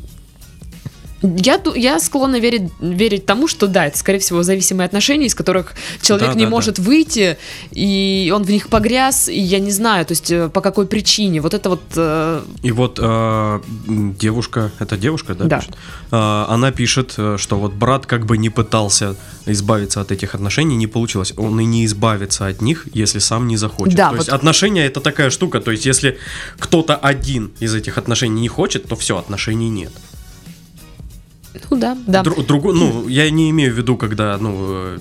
я, 1.23 1.61
я 1.75 1.99
склонна 2.01 2.39
верить, 2.39 2.71
верить 2.81 3.27
тому, 3.27 3.49
что 3.49 3.67
да, 3.67 3.87
это, 3.87 3.99
скорее 3.99 4.19
всего, 4.19 4.43
зависимые 4.43 4.87
отношения, 4.87 5.27
из 5.27 5.35
которых 5.35 5.75
человек 6.01 6.29
Да, 6.29 6.35
не 6.35 6.45
да, 6.45 6.51
может 6.51 6.79
выйти, 6.79 7.39
и 7.71 8.33
он 8.35 8.45
в 8.45 8.51
них 8.51 8.69
погряз, 8.69 9.29
и 9.29 9.39
я 9.39 9.59
не 9.59 9.71
знаю, 9.71 10.07
то 10.07 10.13
есть 10.13 10.31
э, 10.31 10.49
по 10.49 10.61
какой 10.61 10.87
причине. 10.87 11.41
Вот 11.41 11.55
это 11.55 11.71
вот... 11.71 11.83
э, 11.97 12.43
И 12.63 12.73
вот 12.73 12.99
э, 13.03 13.61
девушка, 13.89 14.71
это 14.79 14.97
девушка, 14.97 15.35
да? 15.35 15.45
Да. 15.45 15.59
пишет? 15.59 15.77
Э, 16.13 16.45
она 16.49 16.71
пишет, 16.71 17.15
э, 17.17 17.37
что 17.39 17.59
вот 17.59 17.73
брат 17.73 18.07
как 18.07 18.27
бы 18.27 18.39
не 18.39 18.51
пытался 18.51 19.17
избавиться 19.47 20.01
от 20.01 20.13
этих 20.13 20.35
отношений, 20.35 20.77
не 20.77 20.87
получилось. 20.87 21.33
Он 21.37 21.59
и 21.61 21.65
не 21.65 21.85
избавится 21.85 22.47
от 22.47 22.63
них, 22.63 22.87
если 22.95 23.19
сам 23.19 23.49
не 23.49 23.57
захочет. 23.57 23.97
Да, 23.97 24.11
то 24.11 24.17
есть 24.17 24.29
вот- 24.29 24.35
отношения 24.35 24.87
это 24.87 25.01
такая 25.01 25.31
штука, 25.31 25.61
то 25.61 25.71
есть 25.71 25.87
если 25.87 26.19
кто-то 26.59 26.95
один 26.95 27.51
из 27.59 27.75
этих 27.75 27.99
отношений 27.99 28.41
не 28.41 28.49
хочет, 28.49 28.87
то 28.87 28.95
все, 28.97 29.19
отношений 29.19 29.71
нет. 29.71 29.93
Ну 31.71 31.76
да, 31.78 31.97
да. 32.07 32.23
Дру- 32.23 32.47
другу- 32.47 32.73
ну, 32.73 33.09
я 33.09 33.31
не 33.31 33.50
имею 33.50 33.73
в 33.75 33.76
виду, 33.76 33.97
когда, 33.97 34.38
ну, 34.38 34.55
э, 34.69 34.99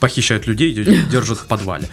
похищают 0.00 0.46
людей, 0.46 0.74
держат 1.10 1.38
в 1.38 1.46
подвале. 1.46 1.88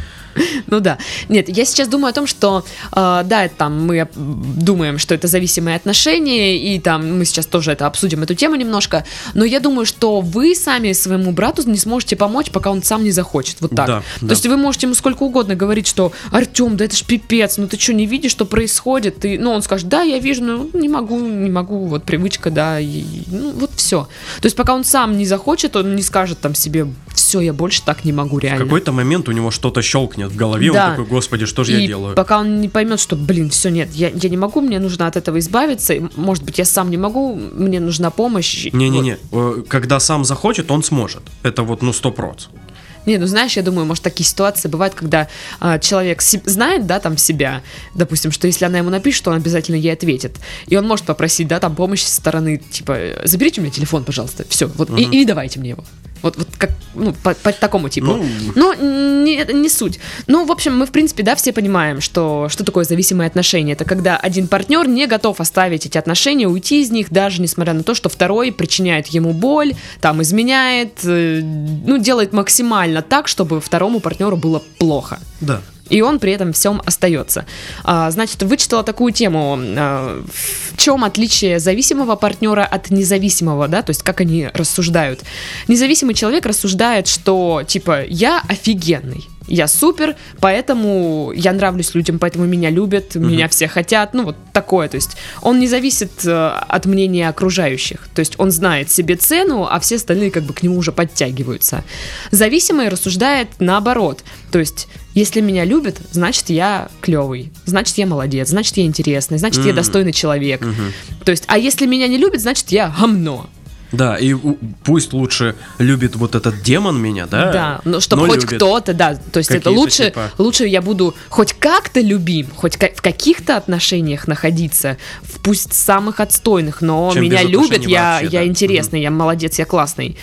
Ну 0.68 0.80
да. 0.80 0.98
Нет, 1.30 1.50
я 1.50 1.66
сейчас 1.66 1.88
думаю 1.88 2.12
о 2.12 2.14
том, 2.14 2.28
что 2.28 2.66
э, 2.92 3.22
да, 3.26 3.48
там 3.48 3.86
мы 3.86 4.08
думаем, 4.16 4.98
что 4.98 5.16
это 5.16 5.28
зависимые 5.28 5.76
отношения, 5.76 6.58
и 6.58 6.80
там 6.80 7.18
мы 7.18 7.26
сейчас 7.26 7.46
тоже 7.46 7.72
это 7.72 7.88
обсудим, 7.88 8.24
эту 8.24 8.36
тему 8.36 8.56
немножко, 8.56 9.06
но 9.34 9.46
я 9.46 9.60
думаю, 9.60 9.86
что 9.86 10.22
вы 10.22 10.56
сами 10.56 10.94
своему 10.94 11.32
брату 11.32 11.68
не 11.70 11.78
сможете 11.78 12.16
помочь, 12.16 12.52
пока 12.52 12.72
он 12.72 12.84
сам 12.84 13.04
не 13.04 13.12
захочет. 13.12 13.58
Вот 13.62 13.76
так. 13.76 13.88
Да, 13.88 14.04
То 14.20 14.26
да. 14.26 14.34
есть 14.34 14.46
вы 14.46 14.58
можете 14.58 14.88
ему 14.88 14.96
сколько 14.96 15.24
угодно 15.24 15.56
говорить, 15.56 15.88
что 15.88 16.12
Артем, 16.32 16.78
да 16.78 16.86
это 16.86 16.96
ж 16.96 17.04
пипец, 17.04 17.58
ну 17.58 17.68
ты 17.68 17.80
что, 17.80 17.94
не 17.94 18.06
видишь, 18.06 18.32
что 18.32 18.46
происходит? 18.46 19.26
И, 19.26 19.38
ну, 19.38 19.52
он 19.52 19.62
скажет, 19.62 19.88
да, 19.88 20.02
я 20.02 20.20
вижу, 20.20 20.44
но 20.44 20.68
не 20.74 20.90
могу, 20.90 21.20
не 21.20 21.50
могу, 21.50 21.86
вот 21.86 22.04
привычка, 22.04 22.50
да, 22.52 22.80
и, 22.80 23.04
ну, 23.28 23.52
вот 23.52 23.72
все. 23.76 24.08
То 24.42 24.46
есть 24.46 24.56
пока 24.56 24.74
он 24.74 24.84
сам 24.84 25.18
не 25.18 25.26
захочет, 25.26 25.76
он 25.76 25.96
не 25.96 26.02
скажет 26.02 26.40
там 26.40 26.56
себе, 26.56 26.88
все, 27.14 27.42
я 27.42 27.54
больше 27.54 27.82
так 27.84 28.06
не 28.06 28.14
могу 28.14 28.38
В 28.38 28.40
реально. 28.40 28.66
какой-то 28.66 28.92
момент 28.92 29.30
у 29.30 29.32
него 29.32 29.52
что-то 29.52 29.82
щелкнет 29.82 30.19
в 30.28 30.36
голове, 30.36 30.72
Да. 30.74 30.86
он 30.86 30.92
такой, 30.92 31.06
господи, 31.06 31.46
что 31.46 31.64
же 31.64 31.72
я 31.74 31.80
И 31.80 31.88
делаю? 31.88 32.16
пока 32.16 32.40
он 32.40 32.60
не 32.62 32.68
поймет, 32.70 33.00
что, 33.00 33.16
блин, 33.16 33.50
все, 33.50 33.70
нет, 33.70 33.90
я, 33.94 34.10
я 34.10 34.30
не 34.30 34.38
могу, 34.38 34.62
мне 34.62 34.80
нужно 34.80 35.08
от 35.08 35.16
этого 35.16 35.40
избавиться, 35.40 35.94
и, 35.94 36.02
может 36.16 36.44
быть, 36.44 36.58
я 36.58 36.66
сам 36.66 36.90
не 36.90 36.98
могу, 36.98 37.36
мне 37.36 37.80
нужна 37.80 38.10
помощь. 38.10 38.66
и 38.66 38.76
Не-не-не, 38.76 39.18
э, 39.32 39.64
когда 39.68 40.00
сам 40.00 40.26
захочет, 40.26 40.72
он 40.72 40.84
сможет. 40.84 41.22
Это 41.44 41.64
вот, 41.64 41.82
ну, 41.82 41.94
сто 41.94 42.12
проц. 42.12 42.48
вот. 42.52 42.60
Не, 43.06 43.18
ну 43.18 43.26
знаешь, 43.28 43.54
я 43.56 43.64
думаю, 43.64 43.86
может, 43.88 44.04
такие 44.04 44.28
ситуации 44.28 44.68
бывают, 44.68 44.94
когда 44.94 45.30
а, 45.60 45.80
человек 45.80 46.22
се- 46.22 46.42
знает, 46.46 46.86
да, 46.86 47.00
там 47.00 47.18
себя, 47.18 47.64
допустим, 47.96 48.30
что 48.32 48.46
если 48.46 48.66
она 48.66 48.78
ему 48.80 48.90
напишет, 48.90 49.24
то 49.24 49.32
он 49.32 49.38
обязательно 49.38 49.78
ей 49.78 49.94
ответит. 49.94 50.36
И 50.68 50.76
он 50.76 50.86
может 50.86 51.06
попросить, 51.06 51.48
да, 51.48 51.60
там 51.60 51.76
помощь 51.76 52.04
со 52.04 52.14
стороны, 52.14 52.58
типа, 52.58 52.98
заберите 53.24 53.62
у 53.62 53.64
меня 53.64 53.74
телефон, 53.74 54.04
пожалуйста, 54.04 54.46
все, 54.50 54.68
вот, 54.68 54.90
и, 55.00 55.04
и 55.04 55.08
не 55.20 55.26
давайте 55.26 55.60
мне 55.60 55.70
его. 55.72 55.84
Вот, 56.22 56.38
вот 56.38 56.48
как, 56.58 56.72
ну, 56.96 57.14
по, 57.14 57.34
по 57.34 57.52
такому 57.52 57.90
типу. 57.90 58.08
Ну, 58.08 58.26
Ну, 58.56 59.24
не, 59.24 59.46
не 59.54 59.70
суть. 59.70 60.00
Ну, 60.28 60.46
в 60.46 60.52
общем, 60.52 60.78
мы, 60.78 60.86
в 60.86 60.92
принципе, 60.92 61.24
да, 61.24 61.36
все 61.36 61.54
понимаем, 61.54 62.02
что, 62.02 62.48
что 62.50 62.64
такое 62.64 62.84
зависимые 62.84 63.28
отношения. 63.28 63.74
Это 63.74 63.86
когда 63.86 64.18
один 64.18 64.48
партнер 64.48 64.88
не 64.88 65.08
готов 65.08 65.40
оставить 65.40 65.86
эти 65.86 65.98
отношения, 65.98 66.48
уйти 66.48 66.82
из 66.82 66.92
них, 66.92 67.10
даже 67.12 67.42
несмотря 67.42 67.74
на 67.74 67.84
то, 67.84 67.96
что 67.96 68.10
второй 68.10 68.52
причиняет 68.52 69.08
ему 69.08 69.34
боль, 69.34 69.76
там, 70.02 70.22
изменяет, 70.22 71.00
э, 71.04 71.42
ну, 71.42 71.98
делает 71.98 72.34
максимально 72.34 73.02
так, 73.02 73.28
чтобы 73.28 73.62
второму 73.62 74.00
партнеру 74.00 74.38
было 74.38 74.62
плохо. 74.78 75.20
да. 75.42 75.62
И 75.90 76.02
он 76.02 76.20
при 76.20 76.32
этом 76.34 76.54
всем 76.54 76.82
остается. 76.86 77.46
А, 77.84 78.10
значит, 78.12 78.44
вычитала 78.44 78.84
такую 78.84 79.14
тему. 79.14 79.58
а, 79.60 80.24
в 80.32 80.78
чем 80.78 81.04
отличие 81.04 81.60
зависимого 81.60 82.16
партнера 82.16 82.66
от 82.66 82.90
независимого, 82.90 83.68
да, 83.68 83.82
то 83.82 83.90
есть 83.92 84.04
как 84.04 84.22
они 84.22 84.50
рассуждают. 84.54 85.22
Независимый 85.68 86.16
человек 86.16 86.46
рассуждает, 86.46 87.08
что 87.08 87.64
типа 87.68 88.04
я 88.06 88.42
офигенный. 88.48 89.28
Я 89.50 89.68
супер, 89.68 90.16
поэтому 90.40 91.32
я 91.36 91.52
нравлюсь 91.54 91.96
людям, 91.96 92.20
поэтому 92.20 92.46
меня 92.46 92.70
любят, 92.70 93.16
меня 93.16 93.48
все 93.48 93.68
хотят, 93.68 94.14
ну 94.14 94.24
вот 94.26 94.36
такое, 94.54 94.88
то 94.88 94.96
есть 94.96 95.18
он 95.42 95.60
не 95.60 95.68
зависит 95.68 96.12
э, 96.24 96.48
от 96.68 96.86
мнения 96.86 97.28
окружающих, 97.28 98.08
то 98.14 98.20
есть 98.20 98.36
он 98.38 98.52
знает 98.52 98.92
себе 98.92 99.16
цену, 99.16 99.68
а 99.70 99.80
все 99.80 99.96
остальные 99.96 100.30
как 100.30 100.44
бы 100.44 100.54
к 100.54 100.62
нему 100.62 100.78
уже 100.78 100.92
подтягиваются. 100.92 101.84
Зависимый 102.30 102.90
рассуждает 102.90 103.50
наоборот, 103.60 104.24
то 104.52 104.60
есть 104.60 104.88
если 105.16 105.42
меня 105.42 105.66
любят, 105.66 105.98
значит 106.12 106.50
я 106.50 106.88
клевый, 107.02 107.52
значит 107.66 107.98
я 107.98 108.06
молодец, 108.06 108.50
значит 108.50 108.78
я 108.78 108.86
интересный, 108.86 109.40
значит 109.40 109.62
я 109.66 109.70
Мгм. 109.72 109.76
достойный 109.76 110.14
человек. 110.14 110.62
Мгм. 110.62 110.94
То 111.26 111.32
есть, 111.32 111.44
а 111.48 111.58
если 111.58 111.88
меня 111.88 112.08
не 112.08 112.18
любят, 112.18 112.40
значит 112.42 112.70
я 112.70 112.94
гомно. 113.00 113.48
Да, 113.92 114.18
и 114.18 114.36
пусть 114.84 115.14
лучше 115.14 115.56
любит 115.80 116.16
вот 116.16 116.36
этот 116.36 116.62
демон 116.62 117.02
меня, 117.02 117.26
да? 117.26 117.52
Да, 117.52 117.82
ну 117.86 118.00
чтобы 118.00 118.28
хоть 118.28 118.46
кто-то, 118.46 118.94
да, 118.94 119.16
то 119.16 119.40
есть 119.40 119.52
это 119.52 119.72
лучше, 119.72 120.06
типа- 120.06 120.32
лучше 120.38 120.68
я 120.68 120.82
буду 120.82 121.16
хоть 121.30 121.54
как-то 121.54 122.00
любим, 122.00 122.48
хоть 122.56 122.76
в 122.76 123.02
каких-то 123.02 123.58
отношениях 123.58 124.28
находиться, 124.28 124.98
в 125.24 125.40
пусть 125.40 125.74
самых 125.74 126.20
отстойных, 126.20 126.82
но 126.82 127.12
Чем 127.14 127.24
меня 127.24 127.44
любят, 127.44 127.86
я, 127.88 128.20
вообще, 128.20 128.28
я 128.28 128.40
да. 128.42 128.46
интересный, 128.46 129.02
я 129.02 129.12
молодец, 129.12 129.58
я 129.58 129.66
классный. 129.66 130.18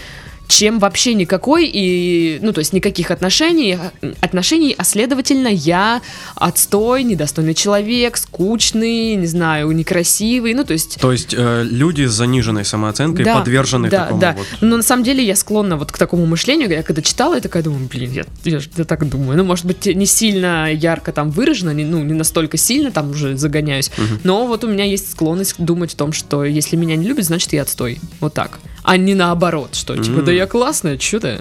Чем 0.49 0.79
вообще 0.79 1.15
никакой 1.15 1.69
и, 1.73 2.39
ну, 2.41 2.53
то 2.53 2.61
есть 2.61 2.73
никаких 2.73 3.11
отношений, 3.11 3.79
отношений, 4.21 4.75
а 4.79 4.85
следовательно, 4.85 5.49
я 5.49 6.01
отстой, 6.35 7.03
недостойный 7.03 7.55
человек, 7.55 8.17
скучный, 8.17 9.17
не 9.17 9.27
знаю, 9.27 9.71
некрасивый, 9.73 10.55
ну, 10.55 10.65
то 10.65 10.73
есть 10.73 10.99
То 11.01 11.13
есть 11.13 11.35
э, 11.37 11.65
люди 11.65 12.05
с 12.05 12.13
заниженной 12.13 12.65
самооценкой 12.65 13.25
Да, 13.25 13.39
подвержены 13.39 13.91
да, 13.91 14.05
такому 14.05 14.21
да. 14.21 14.35
вот. 14.37 14.47
Но 14.61 14.77
на 14.77 14.83
самом 14.83 15.03
деле 15.05 15.25
я 15.25 15.37
склонна 15.37 15.77
вот 15.77 15.93
к 15.93 15.99
такому 15.99 16.27
мышлению. 16.27 16.71
Я 16.71 16.83
когда 16.83 17.03
читала, 17.03 17.35
я 17.35 17.41
такая 17.41 17.63
думаю, 17.63 17.89
блин, 17.93 18.13
я, 18.13 18.25
я, 18.45 18.61
я 18.77 18.85
так 18.85 19.09
думаю. 19.09 19.37
Ну, 19.37 19.45
может 19.45 19.65
быть, 19.65 19.87
не 19.87 20.07
сильно 20.07 20.73
ярко 20.73 21.13
там 21.13 21.31
выражено, 21.31 21.71
не, 21.71 21.85
ну, 21.85 22.03
не 22.03 22.13
настолько 22.13 22.57
сильно 22.57 22.91
там 22.91 23.11
уже 23.11 23.37
загоняюсь. 23.37 23.91
Но 24.25 24.47
вот 24.47 24.65
у 24.65 24.69
меня 24.69 24.85
есть 24.85 25.11
склонность 25.11 25.55
думать 25.59 25.95
о 25.95 25.97
том, 25.97 26.13
что 26.13 26.45
если 26.45 26.77
меня 26.77 26.97
не 26.97 27.07
любят, 27.07 27.25
значит 27.25 27.53
я 27.53 27.63
отстой. 27.63 27.99
Вот 28.21 28.35
так. 28.35 28.59
А 28.83 28.97
не 28.97 29.15
наоборот, 29.15 29.75
что 29.75 29.97
типа, 29.97 30.21
М. 30.21 30.25
да 30.25 30.33
я 30.37 30.47
классная, 30.47 30.99
что 30.99 31.21
ты? 31.21 31.41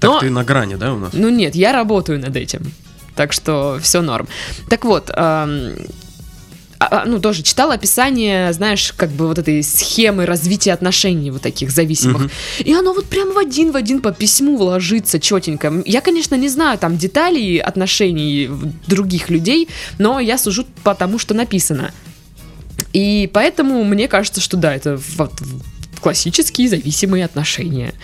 Так 0.00 0.10
Но- 0.10 0.20
ты 0.20 0.30
на 0.30 0.44
грани, 0.44 0.76
да, 0.76 0.92
у 0.94 0.98
нас? 0.98 1.12
ну 1.12 1.28
нет, 1.28 1.54
я 1.54 1.72
работаю 1.72 2.18
над 2.20 2.36
этим. 2.36 2.72
Так 3.16 3.32
что 3.32 3.78
все 3.80 4.02
норм. 4.02 4.26
Так 4.68 4.84
вот, 4.84 5.10
ам, 5.14 5.72
а, 6.80 7.04
ну 7.06 7.20
тоже 7.20 7.42
читала 7.42 7.74
описание, 7.74 8.52
знаешь, 8.52 8.92
как 8.96 9.10
бы 9.10 9.28
вот 9.28 9.38
этой 9.38 9.62
схемы 9.62 10.26
развития 10.26 10.72
отношений 10.72 11.30
вот 11.30 11.42
таких 11.42 11.70
зависимых. 11.70 12.22
Мгм. 12.22 12.30
И 12.58 12.72
оно 12.74 12.92
вот 12.92 13.06
прям 13.06 13.32
в 13.32 13.38
один 13.38 13.70
в 13.70 13.76
один 13.76 14.00
по 14.00 14.12
письму 14.12 14.56
ложится 14.62 15.20
четенько. 15.20 15.72
Я, 15.86 16.00
конечно, 16.00 16.34
не 16.34 16.48
знаю 16.48 16.78
там 16.78 16.96
деталей 16.98 17.58
отношений 17.58 18.50
других 18.86 19.30
людей, 19.30 19.68
но 19.98 20.20
я 20.20 20.36
сужу 20.38 20.66
по 20.82 20.94
тому, 20.94 21.18
что 21.18 21.34
написано. 21.34 21.92
И 22.92 23.30
поэтому 23.32 23.82
мне 23.84 24.08
кажется, 24.08 24.40
что 24.40 24.56
да, 24.56 24.74
это 24.74 25.00
вот 25.16 25.32
классические 26.04 26.68
зависимые 26.68 27.24
отношения. 27.24 27.94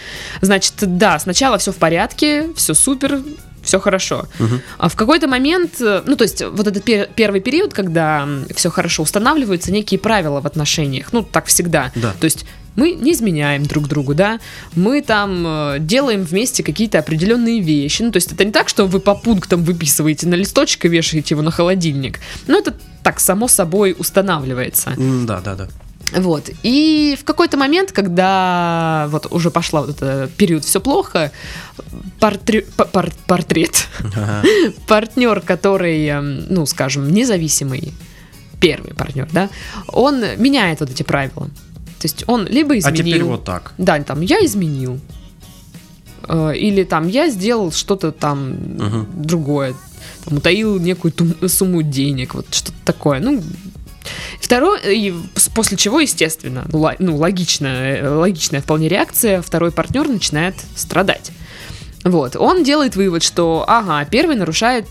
Значит, 0.40 0.72
да, 0.78 1.18
сначала 1.18 1.58
все 1.58 1.70
в 1.70 1.76
порядке, 1.76 2.48
все 2.56 2.72
супер, 2.72 3.20
все 3.62 3.78
хорошо. 3.78 4.26
Мгм. 4.38 4.62
А 4.78 4.88
в 4.88 4.96
какой-то 4.96 5.28
момент, 5.28 5.82
э, 5.82 6.02
ну, 6.06 6.16
то 6.16 6.24
есть, 6.24 6.42
вот 6.42 6.66
этот 6.66 6.82
пер- 6.82 7.10
первый 7.14 7.42
период, 7.42 7.74
когда 7.74 8.26
все 8.56 8.70
хорошо, 8.70 9.02
устанавливаются 9.02 9.70
некие 9.70 10.00
правила 10.00 10.40
в 10.40 10.46
отношениях. 10.46 11.12
Ну, 11.12 11.22
так 11.22 11.44
всегда. 11.44 11.92
Да. 11.94 12.14
То 12.18 12.24
есть 12.24 12.46
мы 12.74 12.92
не 12.92 13.12
изменяем 13.12 13.66
друг 13.66 13.86
другу, 13.86 14.14
да, 14.14 14.40
мы 14.74 15.02
там 15.02 15.44
э, 15.46 15.76
делаем 15.80 16.24
вместе 16.24 16.62
какие-то 16.62 17.00
определенные 17.00 17.60
вещи. 17.60 18.00
Ну, 18.00 18.12
то 18.12 18.16
есть 18.16 18.32
это 18.32 18.46
не 18.46 18.52
так, 18.52 18.70
что 18.70 18.86
вы 18.86 19.00
по 19.00 19.14
пунктам 19.14 19.62
выписываете 19.62 20.26
на 20.26 20.36
листочек 20.36 20.86
и 20.86 20.88
вешаете 20.88 21.34
его 21.34 21.42
на 21.42 21.50
холодильник. 21.50 22.18
Но 22.46 22.56
это 22.56 22.74
так 23.02 23.20
само 23.20 23.46
собой 23.46 23.94
устанавливается. 23.98 24.94
Да, 25.26 25.42
да, 25.44 25.54
да. 25.54 25.68
Вот. 26.16 26.50
И 26.62 27.16
в 27.20 27.24
какой-то 27.24 27.56
момент, 27.56 27.92
когда 27.92 29.06
вот 29.10 29.26
уже 29.30 29.50
пошла 29.50 29.82
вот 29.82 29.90
этот 29.90 30.32
период 30.32 30.64
все 30.64 30.80
плохо, 30.80 31.30
портре- 32.20 32.66
пор- 32.92 33.12
портрет, 33.26 33.86
Ага. 34.00 34.42
партнер, 34.86 35.40
который, 35.40 36.04
эм, 36.06 36.46
ну, 36.48 36.66
скажем, 36.66 37.10
независимый, 37.12 37.92
первый 38.60 38.94
партнер, 38.94 39.28
да, 39.32 39.48
он 39.88 40.20
меняет 40.36 40.80
вот 40.80 40.90
эти 40.90 41.02
правила. 41.02 41.46
То 41.98 42.04
есть 42.06 42.24
он 42.26 42.46
либо 42.46 42.74
А 42.74 42.78
изменил... 42.78 43.04
теперь 43.04 43.22
вот 43.24 43.44
так. 43.44 43.72
Да, 43.78 44.02
там, 44.02 44.20
я 44.22 44.44
изменил. 44.44 44.98
Э, 46.28 46.52
Или 46.56 46.84
там, 46.84 47.08
я 47.08 47.28
сделал 47.30 47.72
что-то 47.72 48.10
там 48.10 48.56
другое. 49.22 49.74
Там, 50.24 50.38
утаил 50.38 50.78
некую 50.80 51.12
сумму 51.48 51.82
денег, 51.82 52.34
вот 52.34 52.46
что-то 52.54 52.76
такое. 52.84 53.20
Ну, 53.20 53.42
Второе, 54.50 54.80
и 54.80 55.14
с- 55.36 55.48
после 55.48 55.76
чего, 55.76 56.00
естественно, 56.00 56.66
ну, 56.98 57.14
логичная, 57.16 57.98
э, 58.02 58.08
логичная 58.08 58.60
вполне 58.60 58.88
реакция, 58.88 59.42
второй 59.42 59.70
партнер 59.70 60.08
начинает 60.08 60.56
страдать. 60.74 61.30
Вот, 62.02 62.34
он 62.34 62.64
делает 62.64 62.96
вывод, 62.96 63.22
что, 63.22 63.64
ага, 63.68 64.04
первый 64.10 64.34
нарушает 64.34 64.86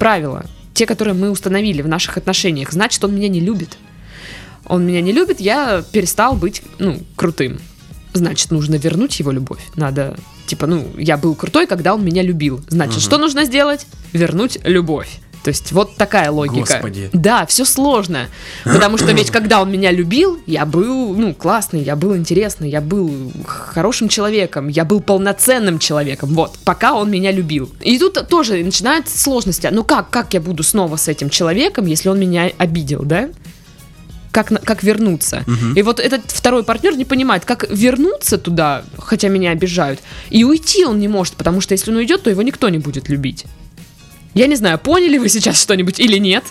правила, 0.00 0.44
те, 0.74 0.84
которые 0.84 1.14
мы 1.14 1.30
установили 1.30 1.80
в 1.80 1.86
наших 1.86 2.16
отношениях, 2.16 2.72
значит, 2.72 3.04
он 3.04 3.14
меня 3.14 3.28
не 3.28 3.38
любит. 3.38 3.78
Он 4.66 4.84
меня 4.84 5.00
не 5.00 5.12
любит, 5.12 5.38
я 5.38 5.84
перестал 5.92 6.34
быть, 6.34 6.62
ну, 6.80 7.00
крутым. 7.14 7.60
Значит, 8.14 8.50
нужно 8.50 8.74
вернуть 8.74 9.20
его 9.20 9.30
любовь. 9.30 9.60
Надо, 9.76 10.16
типа, 10.48 10.66
ну, 10.66 10.88
я 10.98 11.16
был 11.18 11.36
крутой, 11.36 11.68
когда 11.68 11.94
он 11.94 12.04
меня 12.04 12.22
любил. 12.22 12.62
Значит, 12.68 12.96
Мгм. 12.96 13.02
что 13.02 13.18
нужно 13.18 13.44
сделать? 13.44 13.86
Вернуть 14.12 14.58
любовь. 14.64 15.20
То 15.44 15.48
есть 15.48 15.72
вот 15.72 15.96
такая 15.96 16.30
логика. 16.30 16.60
Господи. 16.60 17.10
Да, 17.12 17.44
все 17.44 17.66
сложно. 17.66 18.28
Потому 18.64 18.96
что 18.96 19.12
ведь 19.12 19.30
когда 19.30 19.60
он 19.60 19.70
меня 19.70 19.92
любил, 19.92 20.40
я 20.46 20.64
был, 20.64 21.14
ну, 21.14 21.34
классный, 21.34 21.82
я 21.82 21.96
был 21.96 22.16
интересный, 22.16 22.70
я 22.70 22.80
был 22.80 23.30
хорошим 23.46 24.08
человеком, 24.08 24.68
я 24.68 24.86
был 24.86 25.02
полноценным 25.02 25.78
человеком. 25.78 26.30
Вот, 26.30 26.58
пока 26.64 26.94
он 26.94 27.10
меня 27.10 27.30
любил. 27.30 27.70
И 27.82 27.98
тут 27.98 28.26
тоже 28.28 28.64
начинаются 28.64 29.18
сложности. 29.18 29.68
Ну 29.70 29.84
как, 29.84 30.08
как 30.08 30.32
я 30.32 30.40
буду 30.40 30.62
снова 30.62 30.96
с 30.96 31.08
этим 31.08 31.28
человеком, 31.28 31.84
если 31.84 32.08
он 32.08 32.18
меня 32.18 32.50
обидел, 32.56 33.02
да? 33.02 33.28
Как, 34.30 34.48
как 34.64 34.82
вернуться? 34.82 35.44
Мгм. 35.46 35.74
И 35.74 35.82
вот 35.82 36.00
этот 36.00 36.22
второй 36.30 36.64
партнер 36.64 36.96
не 36.96 37.04
понимает, 37.04 37.44
как 37.44 37.70
вернуться 37.70 38.38
туда, 38.38 38.82
хотя 38.98 39.28
меня 39.28 39.50
обижают, 39.50 40.00
и 40.30 40.42
уйти 40.42 40.86
он 40.86 40.98
не 40.98 41.06
может, 41.06 41.34
потому 41.34 41.60
что 41.60 41.74
если 41.74 41.90
он 41.90 41.98
уйдет, 41.98 42.22
то 42.22 42.30
его 42.30 42.40
никто 42.40 42.70
не 42.70 42.78
будет 42.78 43.10
любить. 43.10 43.44
Я 44.34 44.46
не 44.48 44.56
знаю, 44.56 44.78
поняли 44.78 45.18
вы 45.18 45.28
сейчас 45.28 45.60
что-нибудь 45.62 46.00
или 46.00 46.18
нет? 46.18 46.44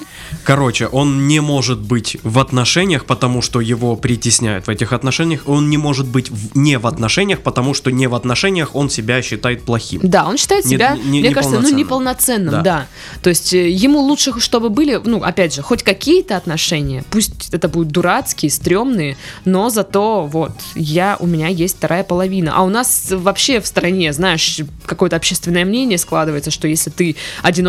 Короче, 0.43 0.87
он 0.87 1.27
не 1.27 1.41
может 1.41 1.79
быть 1.79 2.17
в 2.23 2.39
отношениях, 2.39 3.05
потому 3.05 3.41
что 3.41 3.59
его 3.61 3.95
притесняют 3.95 4.67
в 4.67 4.69
этих 4.69 4.93
отношениях. 4.93 5.41
Он 5.47 5.69
не 5.69 5.77
может 5.77 6.07
быть 6.07 6.29
в- 6.29 6.57
не 6.57 6.77
в 6.77 6.87
отношениях, 6.87 7.41
потому 7.41 7.73
что 7.73 7.91
не 7.91 8.07
в 8.07 8.15
отношениях 8.15 8.75
он 8.75 8.89
себя 8.89 9.21
считает 9.21 9.63
плохим. 9.63 9.99
Да, 10.03 10.25
он 10.25 10.37
считает 10.37 10.65
Не- 10.65 10.71
себя, 10.71 10.97
не- 11.03 11.19
мне 11.19 11.31
кажется, 11.31 11.59
ну 11.59 11.69
неполноценным. 11.75 12.51
Да. 12.55 12.61
да. 12.61 12.87
То 13.21 13.29
есть 13.29 13.53
э, 13.53 13.69
ему 13.69 13.99
лучше, 13.99 14.39
чтобы 14.39 14.69
были, 14.69 14.99
ну, 15.03 15.21
опять 15.21 15.53
же, 15.53 15.61
хоть 15.61 15.83
какие-то 15.83 16.37
отношения, 16.37 17.03
пусть 17.09 17.53
это 17.53 17.67
будут 17.67 17.89
дурацкие, 17.89 18.49
стрёмные, 18.49 19.17
но 19.45 19.69
зато 19.69 20.25
вот 20.25 20.51
я, 20.75 21.17
у 21.19 21.27
меня 21.27 21.47
есть 21.47 21.77
вторая 21.77 22.03
половина. 22.03 22.53
А 22.55 22.61
у 22.63 22.69
нас 22.69 23.07
вообще 23.11 23.59
в 23.59 23.67
стране, 23.67 24.13
знаешь, 24.13 24.59
какое-то 24.85 25.15
общественное 25.15 25.65
мнение 25.65 25.97
складывается, 25.97 26.49
что 26.51 26.67
если 26.67 26.89
ты 26.89 27.15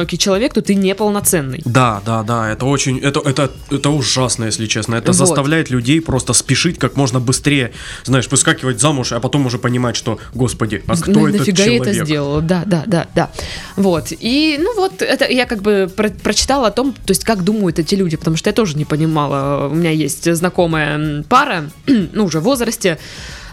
одинокий 0.05 0.19
человек, 0.19 0.53
то 0.55 0.61
ты 0.63 0.75
неполноценный. 0.75 1.63
Да, 1.65 2.03
да, 2.05 2.23
да, 2.23 2.51
это 2.53 2.67
очень, 2.67 2.99
это, 2.99 3.21
это, 3.21 3.51
это 3.71 3.91
ужасно, 3.91 4.45
если 4.47 4.67
честно. 4.67 4.97
Это 4.97 5.13
Вот. 5.13 5.17
заставляет 5.17 5.71
людей 5.71 6.01
просто 6.01 6.33
спешить 6.35 6.79
как 6.79 6.97
можно 6.97 7.21
быстрее, 7.21 7.71
знаешь, 8.05 8.29
выскакивать 8.31 8.81
замуж, 8.81 9.13
а 9.13 9.21
потом 9.21 9.47
уже 9.47 9.59
понимать, 9.59 9.97
что, 9.97 10.19
господи, 10.35 10.83
а 10.87 10.97
кто 10.97 11.21
На- 11.21 11.29
этот 11.29 11.41
нафига 11.41 11.63
я 11.65 11.71
человек? 11.79 11.87
это 11.97 12.05
сделала? 12.05 12.41
Да, 12.43 12.63
да, 12.67 12.85
да, 12.87 13.07
да. 13.15 13.31
Вот. 13.77 14.13
И, 14.21 14.59
ну 14.61 14.75
вот, 14.77 15.03
это 15.03 15.31
я 15.31 15.47
как 15.47 15.63
бы 15.63 15.91
про- 15.97 16.11
прочитала 16.11 16.69
о 16.69 16.71
том, 16.71 16.93
то 16.93 17.11
есть 17.11 17.25
как 17.25 17.43
думают 17.45 17.79
эти 17.79 17.95
люди, 17.95 18.17
потому 18.17 18.37
что 18.37 18.51
я 18.51 18.55
тоже 18.55 18.77
не 18.77 18.85
понимала. 18.85 19.69
У 19.69 19.75
меня 19.75 19.91
есть 19.91 20.33
знакомая 20.35 21.23
пара, 21.29 21.71
ну, 21.87 22.25
уже 22.25 22.41
в 22.41 22.43
возрасте, 22.43 22.99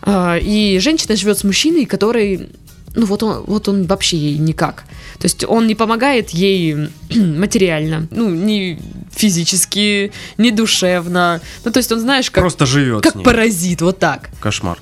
а, 0.03 0.37
и 0.37 0.79
женщина 0.79 1.15
живет 1.15 1.37
с 1.37 1.43
мужчиной, 1.43 1.85
который, 1.85 2.49
ну, 2.95 3.05
вот 3.05 3.23
он, 3.23 3.43
вот 3.47 3.67
он 3.67 3.85
вообще 3.85 4.17
ей 4.17 4.37
никак. 4.37 4.83
То 5.19 5.25
есть 5.25 5.45
он 5.47 5.67
не 5.67 5.75
помогает 5.75 6.31
ей 6.31 6.89
материально, 7.15 8.07
ну, 8.11 8.29
ни 8.29 8.79
физически, 9.11 10.11
ни 10.37 10.51
душевно. 10.51 11.41
Ну, 11.63 11.71
то 11.71 11.77
есть 11.77 11.91
он, 11.91 11.99
знаешь, 11.99 12.31
как, 12.31 12.43
Просто 12.43 12.65
живет 12.65 13.03
как 13.03 13.23
паразит, 13.23 13.81
вот 13.81 13.99
так. 13.99 14.29
Кошмар. 14.39 14.79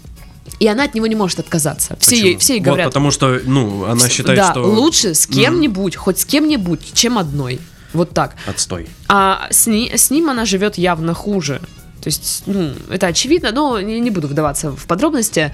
И 0.59 0.67
она 0.67 0.85
от 0.85 0.93
него 0.93 1.07
не 1.07 1.15
может 1.15 1.39
отказаться. 1.39 1.95
Все 1.99 2.11
Почему? 2.11 2.27
ей, 2.27 2.37
все 2.37 2.53
ей 2.53 2.59
Вот 2.59 2.65
говорят, 2.65 2.87
потому 2.87 3.11
что, 3.11 3.39
ну, 3.45 3.85
она 3.85 4.09
считает, 4.09 4.39
да, 4.39 4.51
что... 4.51 4.61
лучше 4.63 5.13
с 5.13 5.25
кем-нибудь, 5.25 5.95
хоть 5.95 6.19
с 6.19 6.25
кем-нибудь, 6.25 6.93
чем 6.93 7.17
одной. 7.17 7.59
Вот 7.93 8.11
так. 8.11 8.35
Отстой. 8.45 8.87
А 9.07 9.47
с, 9.51 9.67
ни- 9.67 9.95
с 9.95 10.11
ним 10.11 10.29
она 10.29 10.45
живет 10.45 10.77
явно 10.77 11.13
хуже. 11.13 11.61
То 12.01 12.07
есть, 12.07 12.43
ну, 12.45 12.71
это 12.89 13.07
очевидно, 13.07 13.51
но 13.51 13.79
не, 13.81 13.99
не 13.99 14.09
буду 14.09 14.27
вдаваться 14.27 14.71
в 14.71 14.85
подробности. 14.85 15.53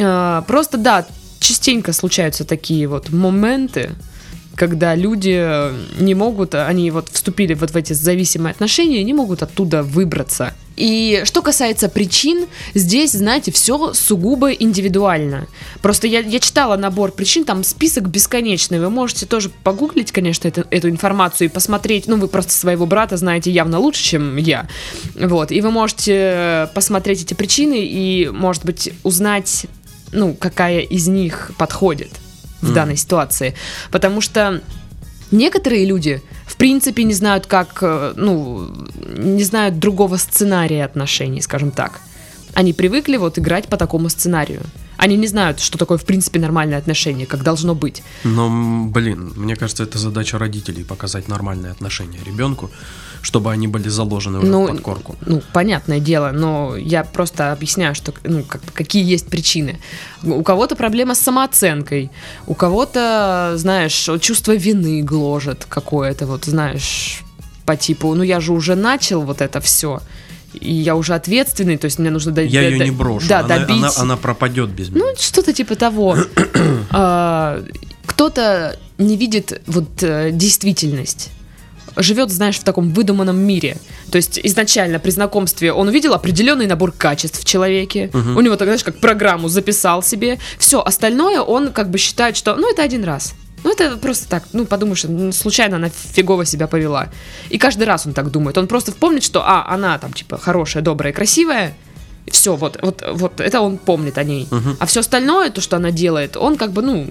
А, 0.00 0.42
просто, 0.42 0.76
да, 0.76 1.06
частенько 1.38 1.92
случаются 1.92 2.44
такие 2.44 2.86
вот 2.88 3.10
моменты, 3.10 3.90
когда 4.54 4.96
люди 4.96 5.72
не 6.00 6.14
могут, 6.14 6.54
они 6.54 6.90
вот 6.90 7.08
вступили 7.12 7.54
вот 7.54 7.70
в 7.70 7.76
эти 7.76 7.92
зависимые 7.92 8.50
отношения, 8.50 9.04
не 9.04 9.14
могут 9.14 9.42
оттуда 9.42 9.82
выбраться. 9.84 10.52
И 10.76 11.22
что 11.24 11.42
касается 11.42 11.88
причин, 11.88 12.46
здесь, 12.74 13.10
знаете, 13.12 13.50
все 13.50 13.92
сугубо 13.94 14.50
индивидуально. 14.52 15.48
Просто 15.82 16.06
я, 16.06 16.20
я 16.20 16.38
читала 16.38 16.76
набор 16.76 17.10
причин, 17.10 17.44
там 17.44 17.64
список 17.64 18.08
бесконечный. 18.08 18.78
Вы 18.78 18.88
можете 18.88 19.26
тоже 19.26 19.50
погуглить, 19.64 20.12
конечно, 20.12 20.46
это- 20.46 20.66
эту 20.70 20.88
информацию 20.88 21.48
и 21.48 21.52
посмотреть. 21.52 22.06
Ну, 22.06 22.16
вы 22.16 22.28
просто 22.28 22.52
своего 22.52 22.86
брата 22.86 23.16
знаете 23.16 23.50
явно 23.50 23.80
лучше, 23.80 24.04
чем 24.04 24.36
я. 24.36 24.68
Вот. 25.16 25.50
И 25.50 25.60
вы 25.60 25.72
можете 25.72 26.68
посмотреть 26.74 27.22
эти 27.22 27.34
причины 27.34 27.84
и, 27.84 28.28
может 28.32 28.64
быть, 28.64 28.92
узнать, 29.02 29.66
ну, 30.12 30.34
какая 30.34 30.80
из 30.80 31.08
них 31.08 31.52
подходит 31.58 32.10
в 32.60 32.64
Мгм. 32.66 32.74
данной 32.74 32.96
ситуации. 32.96 33.54
Потому 33.90 34.20
что 34.20 34.60
некоторые 35.30 35.84
люди, 35.86 36.22
в 36.46 36.56
принципе, 36.56 37.04
не 37.04 37.14
знают, 37.14 37.46
как, 37.46 37.78
э, 37.82 38.12
ну, 38.16 38.68
не 39.16 39.44
знают 39.44 39.78
другого 39.78 40.16
сценария 40.16 40.84
отношений, 40.84 41.40
скажем 41.42 41.70
так. 41.70 42.00
Они 42.54 42.72
привыкли 42.72 43.16
вот 43.18 43.38
играть 43.38 43.68
по 43.68 43.76
такому 43.76 44.08
сценарию. 44.08 44.62
Они 44.96 45.16
не 45.16 45.28
знают, 45.28 45.60
что 45.60 45.78
такое, 45.78 45.96
в 45.96 46.04
принципе, 46.04 46.40
нормальное 46.40 46.78
отношение, 46.78 47.26
как 47.26 47.44
должно 47.44 47.74
быть. 47.76 48.02
Но, 48.24 48.50
блин, 48.90 49.32
мне 49.36 49.54
кажется, 49.54 49.84
это 49.84 49.98
задача 49.98 50.38
родителей 50.38 50.82
показать 50.82 51.28
нормальные 51.28 51.70
отношения 51.70 52.18
ребенку, 52.26 52.70
чтобы 53.22 53.50
они 53.52 53.68
были 53.68 53.88
заложены 53.88 54.38
уже 54.38 54.46
Ну, 54.48 54.64
в 54.66 54.68
подкорку. 54.70 55.16
Ну, 55.26 55.42
понятное 55.52 56.00
дело, 56.00 56.30
но 56.32 56.76
я 56.76 57.04
просто 57.04 57.52
объясняю, 57.52 57.94
что, 57.94 58.12
ну, 58.24 58.42
как, 58.42 58.60
какие 58.74 59.04
есть 59.04 59.26
причины. 59.28 59.80
У 60.22 60.42
кого-то 60.42 60.76
проблема 60.76 61.14
с 61.14 61.20
самооценкой, 61.20 62.10
у 62.46 62.54
кого-то, 62.54 63.52
знаешь, 63.56 64.08
чувство 64.20 64.54
вины 64.56 65.02
гложет 65.02 65.64
какое-то, 65.68 66.26
вот, 66.26 66.44
знаешь, 66.44 67.22
по 67.66 67.76
типу, 67.76 68.14
ну, 68.14 68.22
я 68.22 68.40
же 68.40 68.52
уже 68.52 68.74
начал 68.76 69.22
вот 69.22 69.40
это 69.42 69.60
все, 69.60 70.00
и 70.54 70.72
я 70.72 70.94
уже 70.96 71.14
ответственный, 71.14 71.76
то 71.76 71.84
есть 71.84 71.98
мне 71.98 72.10
нужно... 72.10 72.32
до- 72.32 72.42
Я 72.42 72.62
до- 72.62 72.68
ее 72.70 72.78
до- 72.78 72.84
не 72.86 72.90
брошу. 72.90 73.28
Да, 73.28 73.40
она, 73.40 73.58
добить. 73.58 73.76
она, 73.76 73.90
она 73.98 74.16
пропадет 74.16 74.70
без 74.70 74.88
меня. 74.88 75.04
Ну, 75.04 75.14
что-то 75.18 75.52
типа 75.52 75.74
того. 75.76 76.16
А, 76.90 77.62
Кто-то 78.06 78.78
не 78.96 79.16
видит 79.16 79.60
вот 79.66 80.02
э, 80.02 80.30
действительность. 80.32 81.30
Живет, 81.98 82.30
знаешь, 82.30 82.58
в 82.58 82.64
таком 82.64 82.92
выдуманном 82.92 83.38
мире. 83.38 83.76
То 84.10 84.16
есть 84.16 84.40
изначально 84.42 84.98
при 84.98 85.10
знакомстве 85.10 85.72
он 85.72 85.88
увидел 85.88 86.14
определенный 86.14 86.66
набор 86.66 86.92
качеств 86.92 87.40
в 87.40 87.44
человеке. 87.44 88.10
Мгм. 88.12 88.36
У 88.36 88.40
него, 88.40 88.56
так, 88.56 88.68
знаешь, 88.68 88.84
как 88.84 88.98
программу 88.98 89.48
записал 89.48 90.02
себе. 90.02 90.38
Все, 90.58 90.80
остальное 90.80 91.40
он 91.40 91.72
как 91.72 91.90
бы 91.90 91.98
считает, 91.98 92.36
что 92.36 92.54
ну 92.56 92.70
это 92.70 92.82
один 92.82 93.04
раз. 93.04 93.34
Ну, 93.64 93.72
это 93.72 93.96
просто 93.96 94.28
так, 94.28 94.44
ну, 94.52 94.66
подумаешь, 94.66 95.04
случайно 95.34 95.76
она 95.76 95.88
фигово 95.88 96.44
себя 96.44 96.66
повела. 96.66 97.08
И 97.50 97.58
каждый 97.58 97.84
раз 97.84 98.06
он 98.06 98.12
так 98.12 98.30
думает. 98.30 98.56
Он 98.56 98.68
просто 98.68 98.92
помнит, 98.92 99.24
что, 99.24 99.42
а, 99.44 99.66
она 99.68 99.98
там, 99.98 100.12
типа, 100.12 100.38
хорошая, 100.38 100.82
добрая, 100.82 101.12
красивая. 101.12 101.74
Все, 102.30 102.54
вот, 102.54 102.78
вот, 102.82 103.02
вот 103.12 103.40
это 103.40 103.60
он 103.60 103.78
помнит 103.78 104.18
о 104.18 104.24
ней. 104.24 104.46
Мгм. 104.50 104.76
А 104.78 104.86
все 104.86 105.00
остальное, 105.00 105.50
то, 105.50 105.60
что 105.60 105.76
она 105.76 105.90
делает, 105.90 106.36
он 106.36 106.56
как 106.56 106.72
бы, 106.72 106.82
ну, 106.82 107.08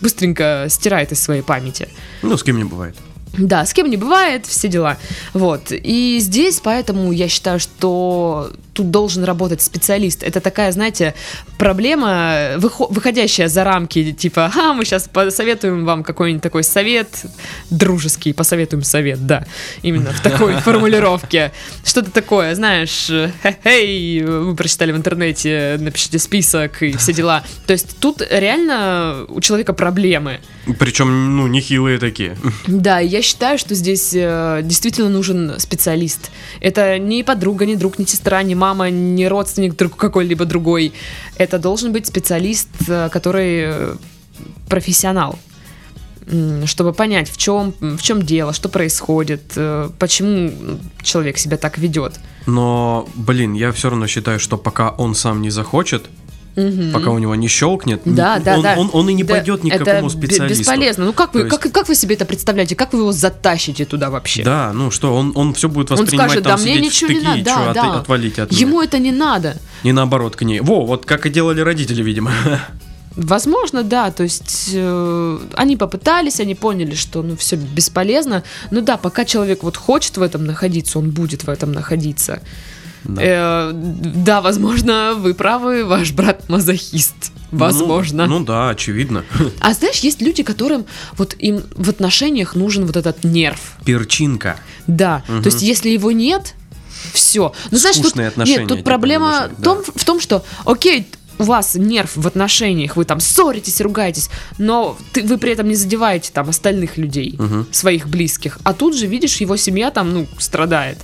быстренько 0.00 0.66
стирает 0.68 1.12
из 1.12 1.20
своей 1.20 1.42
памяти. 1.42 1.88
Ну, 2.22 2.36
с 2.36 2.42
кем 2.42 2.56
не 2.56 2.64
бывает. 2.64 2.96
Да, 3.38 3.64
с 3.64 3.72
кем 3.72 3.88
не 3.88 3.96
бывает, 3.96 4.46
все 4.46 4.68
дела. 4.68 4.96
Вот. 5.34 5.70
И 5.70 6.18
здесь, 6.20 6.60
поэтому 6.60 7.12
я 7.12 7.28
считаю, 7.28 7.60
что 7.60 8.50
тут 8.72 8.90
должен 8.90 9.24
работать 9.24 9.62
специалист. 9.62 10.22
Это 10.22 10.40
такая, 10.40 10.72
знаете, 10.72 11.14
проблема, 11.58 12.52
выхо- 12.56 12.86
выходящая 12.90 13.48
за 13.48 13.64
рамки, 13.64 14.12
типа, 14.12 14.50
а, 14.56 14.72
мы 14.72 14.84
сейчас 14.84 15.08
посоветуем 15.12 15.84
вам 15.84 16.02
какой-нибудь 16.02 16.42
такой 16.42 16.64
совет, 16.64 17.08
дружеский, 17.70 18.32
посоветуем 18.32 18.82
совет, 18.82 19.26
да, 19.26 19.44
именно 19.82 20.12
в 20.12 20.20
такой 20.20 20.54
формулировке. 20.60 21.52
Что-то 21.84 22.10
такое, 22.10 22.54
знаешь, 22.54 23.10
хе-хей, 23.42 24.22
вы 24.22 24.54
прочитали 24.56 24.92
в 24.92 24.96
интернете, 24.96 25.76
напишите 25.78 26.18
список 26.18 26.82
и 26.82 26.96
все 26.96 27.12
дела. 27.12 27.42
То 27.66 27.72
есть 27.72 27.98
тут 27.98 28.22
реально 28.30 29.24
у 29.28 29.40
человека 29.40 29.72
проблемы. 29.72 30.40
Причем, 30.78 31.36
ну, 31.36 31.46
нехилые 31.48 31.98
такие. 31.98 32.36
Да, 32.66 33.00
и 33.00 33.06
я 33.20 33.22
считаю, 33.22 33.58
что 33.58 33.74
здесь 33.74 34.14
э, 34.14 34.60
действительно 34.64 35.10
нужен 35.10 35.60
специалист. 35.60 36.30
Это 36.62 36.98
не 36.98 37.22
подруга, 37.22 37.66
не 37.66 37.76
друг, 37.76 37.98
не 37.98 38.06
сестра, 38.06 38.42
не 38.42 38.54
мама, 38.54 38.88
не 38.88 39.28
родственник 39.28 39.76
друг 39.76 39.96
какой-либо 39.96 40.46
другой. 40.46 40.92
Это 41.36 41.58
должен 41.58 41.92
быть 41.92 42.06
специалист, 42.06 42.68
э, 42.88 43.10
который 43.12 43.60
э, 43.64 43.96
профессионал 44.68 45.38
чтобы 46.66 46.92
понять, 46.92 47.28
в 47.28 47.36
чем, 47.36 47.74
в 47.80 48.00
чем 48.02 48.22
дело, 48.22 48.52
что 48.52 48.68
происходит, 48.68 49.52
э, 49.56 49.90
почему 49.98 50.78
человек 51.02 51.38
себя 51.38 51.56
так 51.56 51.78
ведет. 51.78 52.20
Но, 52.46 53.08
блин, 53.14 53.54
я 53.54 53.72
все 53.72 53.90
равно 53.90 54.06
считаю, 54.06 54.38
что 54.38 54.56
пока 54.56 54.90
он 54.90 55.14
сам 55.14 55.42
не 55.42 55.50
захочет, 55.50 56.08
Мгм. 56.56 56.92
пока 56.92 57.10
у 57.10 57.18
него 57.18 57.34
не 57.34 57.48
щелкнет, 57.48 58.00
Да, 58.04 58.36
н- 58.38 58.42
да, 58.42 58.56
он, 58.56 58.62
да. 58.62 58.74
он, 58.76 58.90
он 58.92 59.08
и 59.08 59.14
не 59.14 59.22
Да, 59.24 59.34
пойдет 59.34 59.62
ни 59.64 59.70
к 59.70 59.78
какому 59.78 60.10
специалисту. 60.10 60.60
Бесполезно. 60.62 61.04
Ну 61.06 61.12
как 61.12 61.32
вы, 61.34 61.40
есть- 61.42 61.50
как, 61.58 61.72
как 61.72 61.88
вы 61.88 61.94
себе 61.94 62.14
это 62.16 62.24
представляете? 62.24 62.74
Как 62.76 62.92
вы 62.92 63.00
его 63.00 63.12
затащите 63.12 63.84
туда 63.84 64.10
вообще? 64.10 64.42
Да, 64.42 64.72
ну 64.72 64.90
что, 64.90 65.14
он, 65.14 65.32
он 65.34 65.54
все 65.54 65.68
будет 65.68 65.90
Он 65.92 65.98
воспринимать 65.98 66.30
скажет, 66.30 66.44
там 66.44 66.56
да 66.56 66.62
мне 66.62 66.74
сидеть 66.74 66.84
ничего 66.86 67.08
в 67.08 67.12
не 67.12 67.20
штыки, 67.20 67.28
надо. 67.28 67.44
Да, 67.44 67.54
чё, 67.66 67.74
да. 67.74 67.90
от- 67.94 68.00
отвалите 68.02 68.42
от 68.42 68.50
меня. 68.50 68.60
Ему 68.60 68.82
это 68.82 68.98
не 68.98 69.12
надо. 69.12 69.56
Не 69.84 69.92
наоборот 69.92 70.36
к 70.36 70.42
ней. 70.42 70.60
Во, 70.60 70.84
вот 70.84 71.04
как 71.06 71.26
и 71.26 71.30
делали 71.30 71.60
родители, 71.60 72.02
видимо. 72.02 72.32
Возможно, 73.16 73.82
да, 73.82 74.10
то 74.12 74.22
есть 74.22 74.70
э, 74.72 75.38
они 75.54 75.76
попытались, 75.76 76.38
они 76.38 76.54
поняли, 76.54 76.94
что 76.94 77.22
ну 77.22 77.36
все 77.36 77.56
бесполезно. 77.56 78.44
Ну 78.70 78.82
да, 78.82 78.96
пока 78.96 79.24
человек 79.24 79.64
вот 79.64 79.76
хочет 79.76 80.16
в 80.16 80.22
этом 80.22 80.44
находиться, 80.44 80.98
он 81.00 81.10
будет 81.10 81.42
в 81.44 81.50
этом 81.50 81.72
находиться. 81.72 82.40
Да. 83.04 83.22
Э, 83.22 83.70
да, 83.72 84.40
возможно, 84.40 85.14
вы 85.16 85.34
правы, 85.34 85.84
ваш 85.84 86.12
брат 86.12 86.48
мазохист. 86.48 87.32
Возможно. 87.50 88.26
Ну, 88.26 88.38
ну 88.38 88.44
да, 88.44 88.70
очевидно. 88.70 89.24
А 89.60 89.72
знаешь, 89.74 89.98
есть 89.98 90.22
люди, 90.22 90.42
которым 90.42 90.86
вот 91.16 91.34
им 91.38 91.62
в 91.74 91.88
отношениях 91.88 92.54
нужен 92.54 92.86
вот 92.86 92.96
этот 92.96 93.24
нерв. 93.24 93.72
Перчинка. 93.84 94.56
Да. 94.86 95.24
Мгм. 95.28 95.42
То 95.42 95.48
есть, 95.48 95.62
если 95.62 95.90
его 95.90 96.12
нет, 96.12 96.54
все. 97.12 97.52
Ну, 97.70 97.78
знаешь, 97.78 97.96
тут, 97.96 98.06
Скучные 98.06 98.28
отношения, 98.28 98.60
нет, 98.60 98.68
тут 98.68 98.84
проблема 98.84 99.50
в 99.56 99.62
том, 99.62 99.82
в 99.82 100.04
том, 100.04 100.20
что, 100.20 100.44
окей, 100.64 101.08
у 101.40 101.44
вас 101.44 101.74
нерв 101.74 102.12
в 102.16 102.26
отношениях, 102.26 102.96
вы 102.96 103.04
там 103.04 103.18
ссоритесь, 103.20 103.80
ругаетесь, 103.80 104.28
но 104.58 104.96
ты, 105.12 105.22
вы 105.22 105.38
при 105.38 105.52
этом 105.52 105.68
не 105.68 105.74
задеваете 105.74 106.30
там 106.32 106.48
остальных 106.48 106.98
людей, 106.98 107.34
Мгм. 107.38 107.66
своих 107.72 108.06
близких. 108.08 108.58
А 108.62 108.72
тут 108.74 108.94
же, 108.96 109.06
видишь, 109.06 109.40
его 109.40 109.56
семья 109.56 109.90
там, 109.90 110.12
ну, 110.12 110.26
страдает. 110.38 110.98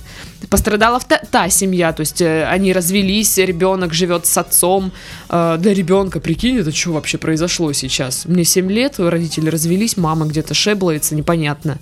Пострадала 0.49 0.99
та, 0.99 1.17
та 1.17 1.49
семья, 1.49 1.91
то 1.91 2.01
есть 2.01 2.21
э, 2.21 2.45
они 2.45 2.71
развелись, 2.71 3.37
ребенок 3.39 3.93
живет 3.93 4.25
с 4.27 4.37
отцом. 4.37 4.91
Э, 5.29 5.57
для 5.59 5.73
ребенка, 5.73 6.19
прикинь, 6.19 6.57
это 6.59 6.71
что 6.71 6.91
вообще 6.93 7.17
произошло 7.17 7.73
сейчас? 7.73 8.25
Мне 8.25 8.43
7 8.45 8.71
лет, 8.71 8.99
родители 8.99 9.49
развелись, 9.49 9.97
мама 9.97 10.25
где-то 10.27 10.53
шеблается, 10.53 11.15
непонятно. 11.15 11.79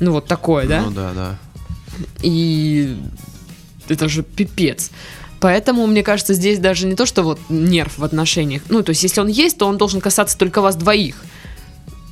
Ну, 0.00 0.12
вот 0.12 0.26
такое, 0.26 0.66
да? 0.68 0.82
Ну 0.82 0.90
да, 0.92 1.12
да. 1.12 1.38
И 2.22 2.96
это 3.88 4.08
же 4.08 4.22
пипец. 4.22 4.90
Поэтому, 5.46 5.86
мне 5.86 6.02
кажется, 6.02 6.34
здесь 6.34 6.58
даже 6.58 6.88
не 6.88 6.96
то, 6.96 7.06
что 7.06 7.22
вот 7.22 7.38
нерв 7.48 7.98
в 7.98 8.02
отношениях. 8.02 8.62
Ну, 8.68 8.82
то 8.82 8.90
есть, 8.90 9.04
если 9.04 9.20
он 9.20 9.28
есть, 9.28 9.58
то 9.58 9.66
он 9.66 9.78
должен 9.78 10.00
касаться 10.00 10.36
только 10.36 10.60
вас 10.60 10.74
двоих. 10.74 11.14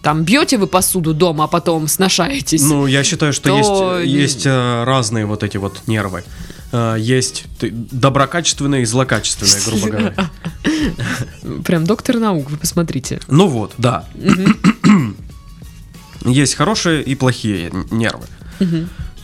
Там 0.04 0.22
бьете 0.22 0.56
вы 0.56 0.68
посуду 0.68 1.14
дома, 1.14 1.42
а 1.42 1.46
потом 1.48 1.88
сношаетесь. 1.88 2.62
Ну, 2.62 2.86
я 2.86 3.02
считаю, 3.02 3.32
что 3.32 3.48
то 3.48 3.98
есть, 3.98 4.08
есть 4.08 4.46
э, 4.46 4.84
разные 4.84 5.26
вот 5.26 5.42
эти 5.42 5.56
вот 5.56 5.80
нервы. 5.88 6.22
Э, 6.70 6.94
Есть 6.96 7.46
доброкачественные 7.60 8.82
и 8.82 8.84
злокачественные, 8.84 9.62
грубо 9.66 9.88
говоря. 9.88 10.30
Прям 11.64 11.86
доктор 11.86 12.18
наук, 12.18 12.52
вы 12.52 12.56
посмотрите. 12.56 13.18
Ну 13.26 13.48
вот, 13.48 13.72
да. 13.78 14.04
Есть 16.24 16.54
хорошие 16.54 17.02
и 17.02 17.16
плохие 17.16 17.72
нервы. 17.90 18.26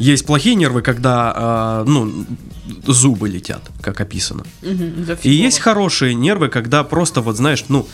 Есть 0.00 0.26
плохие 0.26 0.54
нервы, 0.56 0.82
когда, 0.82 1.82
э, 1.86 1.90
ну, 1.90 2.24
зубы 2.86 3.28
летят, 3.28 3.62
как 3.82 4.00
описано. 4.00 4.44
Да 4.62 5.16
И 5.22 5.30
есть 5.30 5.58
хорошие 5.60 6.14
нервы, 6.14 6.48
когда 6.48 6.82
просто 6.84 7.20
вот, 7.20 7.36
знаешь, 7.36 7.64
ну, 7.68 7.86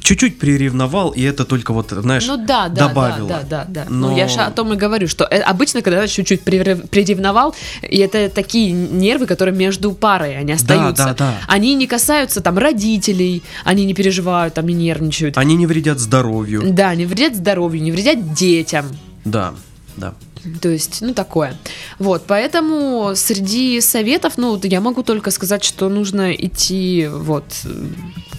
чуть-чуть 0.00 0.38
приревновал, 0.38 1.10
и 1.10 1.22
это 1.22 1.44
только 1.46 1.72
вот, 1.72 1.90
знаешь, 1.90 2.26
Ну 2.26 2.36
да, 2.36 2.68
да, 2.68 2.88
добавило. 2.88 3.28
да, 3.28 3.40
да, 3.48 3.64
да, 3.66 3.84
да. 3.84 3.90
Но- 3.90 4.10
Ну 4.10 4.16
я 4.16 4.28
же 4.28 4.40
о 4.40 4.50
том 4.50 4.72
и 4.74 4.76
говорю, 4.76 5.08
что 5.08 5.24
э, 5.24 5.38
обычно, 5.40 5.80
когда 5.80 6.06
чуть-чуть 6.06 6.42
прирев- 6.42 6.86
приревновал, 6.88 7.54
и 7.82 7.96
это 7.96 8.28
такие 8.28 8.72
нервы, 8.72 9.26
которые 9.26 9.56
между 9.56 9.92
парой, 9.92 10.36
они 10.38 10.52
остаются. 10.52 11.04
да, 11.06 11.14
да. 11.14 11.34
Они 11.48 11.74
не 11.74 11.86
касаются 11.86 12.40
там 12.42 12.58
родителей, 12.58 13.42
они 13.64 13.86
не 13.86 13.94
переживают, 13.94 14.52
там 14.54 14.66
не 14.68 14.74
нервничают. 14.74 15.38
Они 15.38 15.56
не 15.56 15.66
вредят 15.66 15.98
здоровью. 15.98 16.62
Да, 16.70 16.94
не 16.94 17.06
вредят 17.06 17.34
здоровью, 17.34 17.82
не 17.82 17.90
вредят 17.90 18.34
детям. 18.34 18.84
Да, 19.24 19.54
да. 19.96 20.12
То 20.60 20.68
есть, 20.68 21.00
ну, 21.00 21.14
такое. 21.14 21.56
Вот, 21.98 22.24
поэтому 22.26 23.12
среди 23.14 23.80
советов, 23.80 24.34
ну, 24.36 24.60
я 24.62 24.80
могу 24.80 25.02
только 25.02 25.30
сказать, 25.30 25.64
что 25.64 25.88
нужно 25.88 26.32
идти 26.32 27.08
вот 27.10 27.44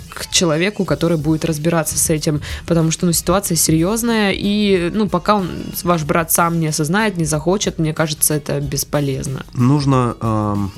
к 0.10 0.32
человеку, 0.32 0.86
который 0.86 1.18
будет 1.18 1.44
разбираться 1.46 1.98
с 1.98 2.10
этим, 2.10 2.42
потому 2.66 2.92
что, 2.92 3.06
ну, 3.06 3.12
ситуация 3.12 3.58
серьезная, 3.58 4.32
и, 4.34 4.90
ну, 4.94 5.10
пока 5.10 5.36
он, 5.36 5.50
ваш 5.84 6.04
брат 6.04 6.32
сам 6.32 6.60
не 6.60 6.68
осознает, 6.68 7.18
не 7.18 7.26
захочет, 7.26 7.80
мне 7.80 7.94
кажется, 7.94 8.34
это 8.34 8.62
бесполезно. 8.62 9.46
Нужно 9.54 10.16
эм, 10.22 10.72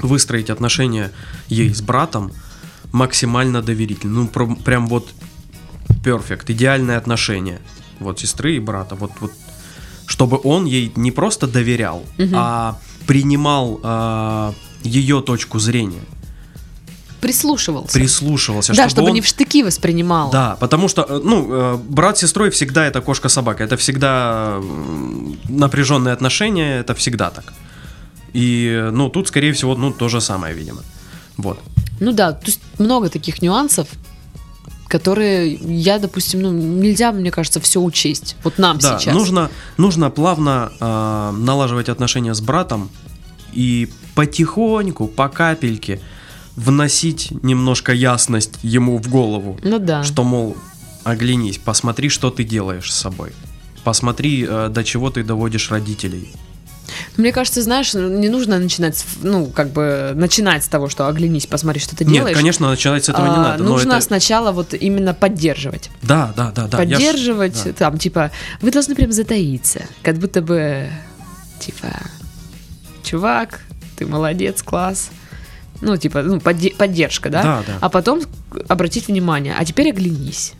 выстроить 0.00 0.50
отношения 0.50 1.12
ей 1.48 1.74
с 1.74 1.80
братом 1.80 2.32
максимально 2.92 3.62
доверительно. 3.62 4.20
Ну, 4.20 4.28
про- 4.28 4.54
прям 4.54 4.86
вот 4.86 5.08
перфект, 6.04 6.50
идеальное 6.50 6.98
отношение. 6.98 7.60
Вот 8.00 8.20
сестры 8.20 8.56
и 8.56 8.60
брата. 8.60 8.94
Вот, 8.94 9.12
вот 9.20 9.32
чтобы 10.16 10.40
он 10.44 10.64
ей 10.64 10.90
не 10.96 11.10
просто 11.10 11.46
доверял, 11.46 12.02
а 12.34 12.78
принимал 13.06 13.80
э, 13.82 14.52
ее 14.82 15.20
точку 15.20 15.58
зрения, 15.58 16.00
Прислушивался. 17.20 17.92
прислушивался. 17.98 18.72
да, 18.74 18.88
чтобы 18.88 19.08
он- 19.08 19.14
не 19.14 19.20
в 19.20 19.26
штыки 19.26 19.62
воспринимал. 19.62 20.30
Да, 20.30 20.56
потому 20.60 20.88
что, 20.88 21.02
э, 21.02 21.20
ну, 21.24 21.46
э, 21.52 21.76
брат 21.76 22.16
с 22.16 22.20
сестрой 22.20 22.48
всегда 22.50 22.86
это 22.86 23.00
кошка-собака. 23.02 23.62
Это 23.64 23.76
всегда 23.76 24.58
напряженные 25.48 26.12
отношения, 26.14 26.80
это 26.80 26.94
всегда 26.94 27.30
так. 27.30 27.52
И, 28.32 28.88
ну, 28.92 29.08
тут, 29.10 29.28
скорее 29.28 29.52
всего, 29.52 29.74
ну, 29.76 29.92
то 29.92 30.08
же 30.08 30.20
самое, 30.20 30.54
видимо. 30.54 30.80
Вот. 31.36 31.58
Ну 32.00 32.12
да, 32.12 32.32
то 32.32 32.46
есть 32.46 32.60
много 32.78 33.08
таких 33.08 33.42
нюансов, 33.42 33.86
которые 34.88 35.54
я, 35.54 35.98
допустим, 35.98 36.40
ну, 36.42 36.52
нельзя, 36.52 37.12
мне 37.12 37.30
кажется, 37.30 37.60
все 37.60 37.80
учесть. 37.80 38.36
Вот 38.44 38.58
нам 38.58 38.78
Да, 38.78 38.98
сейчас. 38.98 39.14
нужно, 39.14 39.50
нужно 39.76 40.10
плавно 40.10 40.70
э, 40.78 41.30
налаживать 41.36 41.88
отношения 41.88 42.34
с 42.34 42.40
братом 42.40 42.90
и 43.52 43.88
потихоньку, 44.14 45.06
по 45.08 45.28
капельке 45.28 46.00
вносить 46.54 47.30
немножко 47.42 47.92
ясность 47.92 48.54
ему 48.62 48.98
в 48.98 49.08
голову. 49.08 49.58
Ну 49.62 49.78
да. 49.78 50.02
Что, 50.04 50.24
мол, 50.24 50.56
оглянись, 51.04 51.58
посмотри, 51.58 52.08
что 52.08 52.30
ты 52.30 52.44
делаешь 52.44 52.92
с 52.92 52.96
собой. 52.96 53.32
Посмотри, 53.84 54.46
э, 54.48 54.68
до 54.70 54.82
чего 54.84 55.10
ты 55.10 55.22
доводишь 55.22 55.70
родителей. 55.70 56.32
Мне 57.16 57.32
кажется, 57.32 57.62
знаешь, 57.62 57.94
не 57.94 58.28
нужно 58.28 58.58
начинать, 58.58 59.04
ну, 59.22 59.46
как 59.46 59.70
бы, 59.70 60.12
начинать 60.14 60.64
с 60.64 60.68
того, 60.68 60.88
что 60.88 61.08
оглянись, 61.08 61.46
посмотри, 61.46 61.80
что 61.80 61.96
ты 61.96 62.04
Нет, 62.04 62.12
делаешь. 62.14 62.36
конечно, 62.36 62.68
начинать 62.68 63.04
с 63.04 63.08
этого 63.08 63.24
не 63.26 63.32
А, 63.34 63.36
надо. 63.36 63.62
но 63.64 63.70
Нужно 63.70 63.94
это- 63.94 64.00
сначала 64.02 64.52
вот 64.52 64.74
именно 64.74 65.14
поддерживать. 65.14 65.90
Да, 66.02 66.32
да, 66.36 66.52
да, 66.54 66.66
да. 66.66 66.76
ж- 66.76 66.80
поддерживать, 66.80 67.62
да. 67.64 67.72
там, 67.72 67.98
типа, 67.98 68.30
вы 68.60 68.70
должны 68.70 68.94
прям 68.94 69.12
затаиться. 69.12 69.82
Как 70.02 70.16
будто 70.18 70.42
бы, 70.42 70.88
типа, 71.58 71.88
чувак, 73.02 73.60
ты 73.96 74.06
молодец, 74.06 74.62
класс. 74.62 75.10
Ну, 75.80 75.96
типа, 75.96 76.22
ну, 76.22 76.36
подде- 76.38 76.74
поддержка, 76.74 77.28
да? 77.28 77.42
Да, 77.42 77.62
да. 77.66 77.72
А 77.80 77.88
потом 77.88 78.22
обратить 78.68 79.08
внимание, 79.08 79.54
а 79.58 79.64
теперь 79.64 79.90
оглянись. 79.90 80.54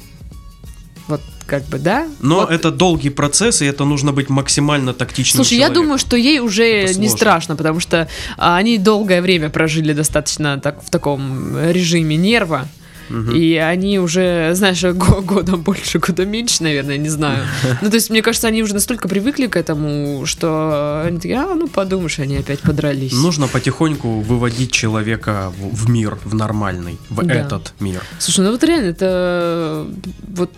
Как 1.47 1.65
бы, 1.67 1.79
да? 1.79 2.09
Но 2.21 2.41
Вот. 2.41 2.51
это 2.51 2.71
долгий 2.73 3.11
процесс, 3.11 3.63
и 3.63 3.67
это 3.67 3.85
нужно 3.85 4.13
быть 4.13 4.29
максимально 4.29 4.93
тактичным 4.93 5.45
Слушай, 5.45 5.55
я 5.59 5.67
человеком. 5.67 5.83
думаю, 5.85 5.99
что 5.99 6.17
ей 6.17 6.41
уже 6.41 6.93
не 6.97 7.09
страшно, 7.09 7.55
потому 7.57 7.79
что 7.81 8.09
а, 8.37 8.57
они 8.57 8.79
долгое 8.79 9.23
время 9.23 9.49
прожили 9.49 9.93
достаточно 9.93 10.59
так 10.59 10.83
в 10.85 10.91
таком 10.91 11.57
режиме 11.71 12.17
нерва. 12.17 12.67
И 13.33 13.55
они 13.55 14.01
уже, 14.01 14.51
знаешь, 14.55 14.83
го- 14.95 15.23
года 15.23 15.57
больше, 15.57 16.01
года 16.01 16.27
меньше, 16.27 16.65
наверное, 16.65 16.97
не 16.97 17.09
знаю. 17.09 17.45
Ну, 17.81 17.89
то 17.91 17.95
есть, 17.95 18.11
мне 18.11 18.21
кажется, 18.21 18.49
они 18.49 18.65
уже 18.65 18.75
настолько 18.75 19.07
привыкли 19.07 19.47
к 19.47 19.55
этому, 19.57 20.27
что 20.27 21.05
они 21.07 21.19
такие, 21.19 21.39
а, 21.39 21.55
ну, 21.55 21.69
подумаешь, 21.69 22.19
они 22.19 22.37
опять 22.39 22.59
подрались. 22.59 23.13
Нужно 23.13 23.47
потихоньку 23.47 24.09
выводить 24.23 24.73
человека 24.73 25.53
в, 25.57 25.85
в 25.87 25.89
мир, 25.89 26.19
в 26.25 26.35
нормальный, 26.35 26.99
в 27.09 27.23
Да. 27.25 27.35
этот 27.35 27.75
мир. 27.79 28.03
Слушай, 28.19 28.41
ну 28.41 28.51
вот 28.51 28.65
реально, 28.65 28.87
это 28.91 29.87
вот, 30.35 30.51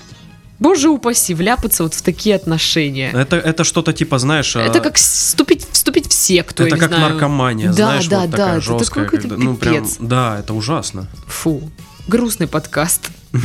боже 0.59 0.89
упаси, 0.89 1.35
вляпаться 1.35 1.83
вот 1.83 1.95
в 1.95 2.03
такие 2.03 2.37
отношения. 2.37 3.11
Это, 3.13 3.37
это 3.37 3.65
что-то 3.65 3.93
типа, 3.93 4.19
знаешь... 4.19 4.55
Это 4.57 4.79
а, 4.79 4.83
как 4.83 4.97
вступить, 4.97 5.67
вступить 5.71 6.09
в 6.09 6.13
секту, 6.13 6.65
это 6.65 6.77
как 6.77 6.89
знаю. 6.89 7.11
наркомания, 7.11 7.69
Да, 7.69 7.75
знаешь, 7.75 8.07
да, 8.07 8.21
вот 8.21 8.31
да, 8.31 8.37
такая 8.37 8.59
это 8.59 8.79
жесткая. 8.79 9.05
какой-то 9.05 9.29
когда- 9.29 9.45
ну, 9.45 9.57
прям, 9.57 9.87
да, 10.01 10.39
это 10.41 10.55
ужасно. 10.55 11.09
Фу, 11.27 11.63
грустный 12.07 12.47
подкаст. 12.47 13.11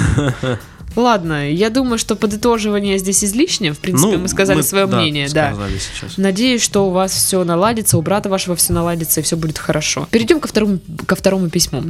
Ладно, 0.95 1.49
я 1.49 1.71
думаю, 1.71 1.97
что 1.97 2.15
подытоживание 2.15 2.99
здесь 2.99 3.23
излишнее. 3.23 3.73
В 3.73 3.79
принципе, 3.79 4.17
мы 4.17 4.27
сказали 4.27 4.61
свое 4.61 4.85
да, 4.85 4.97
мнение, 4.97 5.27
да. 5.27 5.51
сказали 5.51 5.79
сейчас. 5.79 6.17
Надеюсь, 6.17 6.61
что 6.61 6.87
у 6.87 6.91
вас 6.91 7.11
все 7.11 7.43
наладится, 7.43 7.97
у 7.97 8.01
брата 8.03 8.29
вашего 8.29 8.55
все 8.55 8.73
наладится 8.73 9.19
и 9.19 9.23
все 9.23 9.35
будет 9.35 9.57
хорошо. 9.57 10.07
Перейдем 10.11 10.39
ко 10.39 10.47
второму, 10.47 10.79
ко 11.07 11.15
второму 11.15 11.49
письму. 11.49 11.83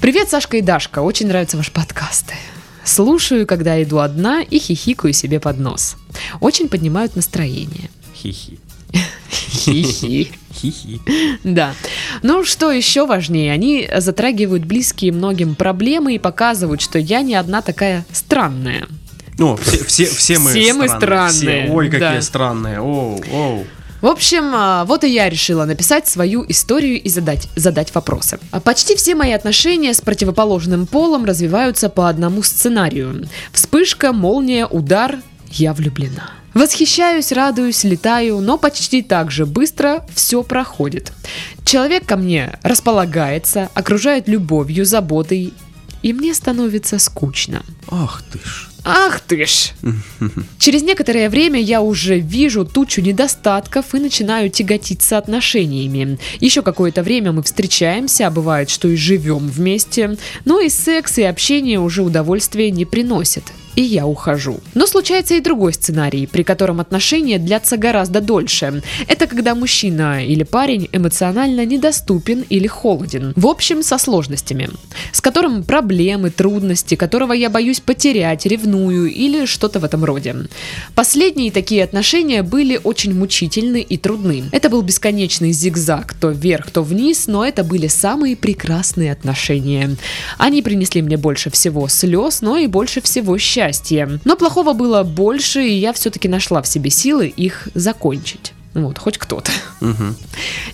Привет, 0.00 0.30
Сашка 0.30 0.56
и 0.56 0.62
Дашка. 0.62 1.00
Очень 1.00 1.28
нравятся 1.28 1.58
ваши 1.58 1.72
подкасты. 1.72 2.34
Слушаю, 2.84 3.46
когда 3.46 3.82
иду 3.82 3.98
одна 3.98 4.42
и 4.42 4.58
хихикаю 4.58 5.12
себе 5.12 5.40
под 5.40 5.58
нос. 5.58 5.96
Очень 6.40 6.68
поднимают 6.68 7.16
настроение. 7.16 7.90
Хихи. 8.14 8.58
Хихи. 9.30 10.32
Хихи. 10.54 11.00
Да. 11.44 11.74
Ну, 12.22 12.44
что 12.44 12.70
еще 12.70 13.06
важнее, 13.06 13.52
они 13.52 13.88
затрагивают 13.98 14.64
близкие 14.64 15.12
многим 15.12 15.54
проблемы 15.54 16.14
и 16.14 16.18
показывают, 16.18 16.80
что 16.80 16.98
я 16.98 17.22
не 17.22 17.34
одна 17.34 17.62
такая 17.62 18.04
странная. 18.12 18.86
Ну, 19.38 19.56
все, 19.56 19.82
все, 19.84 20.04
все 20.06 20.38
мы 20.38 20.50
Все 20.50 20.74
мы 20.74 20.88
странные. 20.88 21.30
странные, 21.30 21.64
Все. 21.64 21.72
Ой, 21.72 21.86
какие 21.86 22.00
да. 22.00 22.22
странные. 22.22 22.80
Оу, 22.80 23.22
оу. 23.32 23.66
В 24.02 24.08
общем, 24.08 24.50
а, 24.52 24.84
вот 24.84 25.04
и 25.04 25.08
я 25.08 25.30
решила 25.30 25.64
написать 25.64 26.08
свою 26.08 26.44
историю 26.48 27.00
и 27.00 27.08
задать, 27.08 27.48
задать 27.54 27.94
вопросы. 27.94 28.40
А 28.50 28.58
Почти 28.58 28.96
все 28.96 29.14
мои 29.14 29.30
отношения 29.30 29.94
с 29.94 30.00
противоположным 30.00 30.88
полом 30.88 31.24
развиваются 31.24 31.88
по 31.88 32.08
одному 32.08 32.42
сценарию. 32.42 33.28
Вспышка, 33.52 34.12
молния, 34.12 34.66
удар, 34.66 35.20
я 35.50 35.72
влюблена. 35.72 36.30
Восхищаюсь, 36.52 37.30
радуюсь, 37.30 37.84
летаю, 37.84 38.40
но 38.40 38.58
почти 38.58 39.02
так 39.02 39.30
же 39.30 39.46
быстро 39.46 40.04
все 40.12 40.42
проходит. 40.42 41.12
Человек 41.64 42.04
ко 42.04 42.16
мне 42.16 42.58
располагается, 42.62 43.70
окружает 43.72 44.26
любовью, 44.28 44.84
заботой, 44.84 45.54
и 46.02 46.12
мне 46.12 46.34
становится 46.34 46.98
скучно. 46.98 47.62
Ах 47.88 48.22
ты 48.32 48.38
ж 48.38 48.68
Ах 48.84 49.20
ты 49.20 49.46
ж! 49.46 49.72
Через 50.58 50.82
некоторое 50.82 51.30
время 51.30 51.60
я 51.60 51.80
уже 51.80 52.18
вижу 52.18 52.64
тучу 52.64 53.00
недостатков 53.00 53.94
и 53.94 54.00
начинаю 54.00 54.50
тяготиться 54.50 55.18
отношениями. 55.18 56.18
Еще 56.40 56.62
какое-то 56.62 57.02
время 57.02 57.30
мы 57.32 57.44
встречаемся, 57.44 58.26
а 58.26 58.30
бывает, 58.30 58.70
что 58.70 58.88
и 58.88 58.96
живем 58.96 59.46
вместе, 59.46 60.16
но 60.44 60.60
и 60.60 60.68
секс, 60.68 61.18
и 61.18 61.22
общение 61.22 61.78
уже 61.78 62.02
удовольствия 62.02 62.70
не 62.70 62.84
приносят 62.84 63.44
и 63.76 63.82
я 63.82 64.06
ухожу. 64.06 64.60
Но 64.74 64.86
случается 64.86 65.34
и 65.34 65.40
другой 65.40 65.72
сценарий, 65.72 66.26
при 66.26 66.42
котором 66.42 66.80
отношения 66.80 67.38
длятся 67.38 67.76
гораздо 67.76 68.20
дольше. 68.20 68.82
Это 69.08 69.26
когда 69.26 69.54
мужчина 69.54 70.24
или 70.24 70.42
парень 70.42 70.88
эмоционально 70.92 71.64
недоступен 71.64 72.44
или 72.48 72.66
холоден. 72.66 73.32
В 73.36 73.46
общем, 73.46 73.82
со 73.82 73.98
сложностями. 73.98 74.70
С 75.12 75.20
которым 75.20 75.64
проблемы, 75.64 76.30
трудности, 76.30 76.94
которого 76.94 77.32
я 77.32 77.50
боюсь 77.50 77.80
потерять, 77.80 78.46
ревную 78.46 79.10
или 79.10 79.46
что-то 79.46 79.80
в 79.80 79.84
этом 79.84 80.04
роде. 80.04 80.36
Последние 80.94 81.50
такие 81.50 81.84
отношения 81.84 82.42
были 82.42 82.78
очень 82.82 83.14
мучительны 83.14 83.80
и 83.80 83.96
трудны. 83.96 84.44
Это 84.52 84.68
был 84.68 84.82
бесконечный 84.82 85.52
зигзаг, 85.52 86.14
то 86.14 86.30
вверх, 86.30 86.70
то 86.70 86.82
вниз, 86.82 87.26
но 87.26 87.44
это 87.44 87.64
были 87.64 87.86
самые 87.86 88.36
прекрасные 88.36 89.12
отношения. 89.12 89.96
Они 90.38 90.62
принесли 90.62 91.02
мне 91.02 91.16
больше 91.16 91.50
всего 91.50 91.88
слез, 91.88 92.42
но 92.42 92.56
и 92.56 92.66
больше 92.66 93.00
всего 93.00 93.38
счастья 93.38 93.61
счастье. 93.62 94.20
Но 94.24 94.36
плохого 94.36 94.72
было 94.72 95.02
больше, 95.02 95.62
и 95.62 95.74
я 95.74 95.92
все-таки 95.92 96.28
нашла 96.28 96.62
в 96.62 96.66
себе 96.66 96.90
силы 96.90 97.28
их 97.28 97.68
закончить. 97.74 98.52
Вот, 98.74 98.98
хоть 98.98 99.18
кто-то. 99.18 99.52
Мгм. 99.80 100.16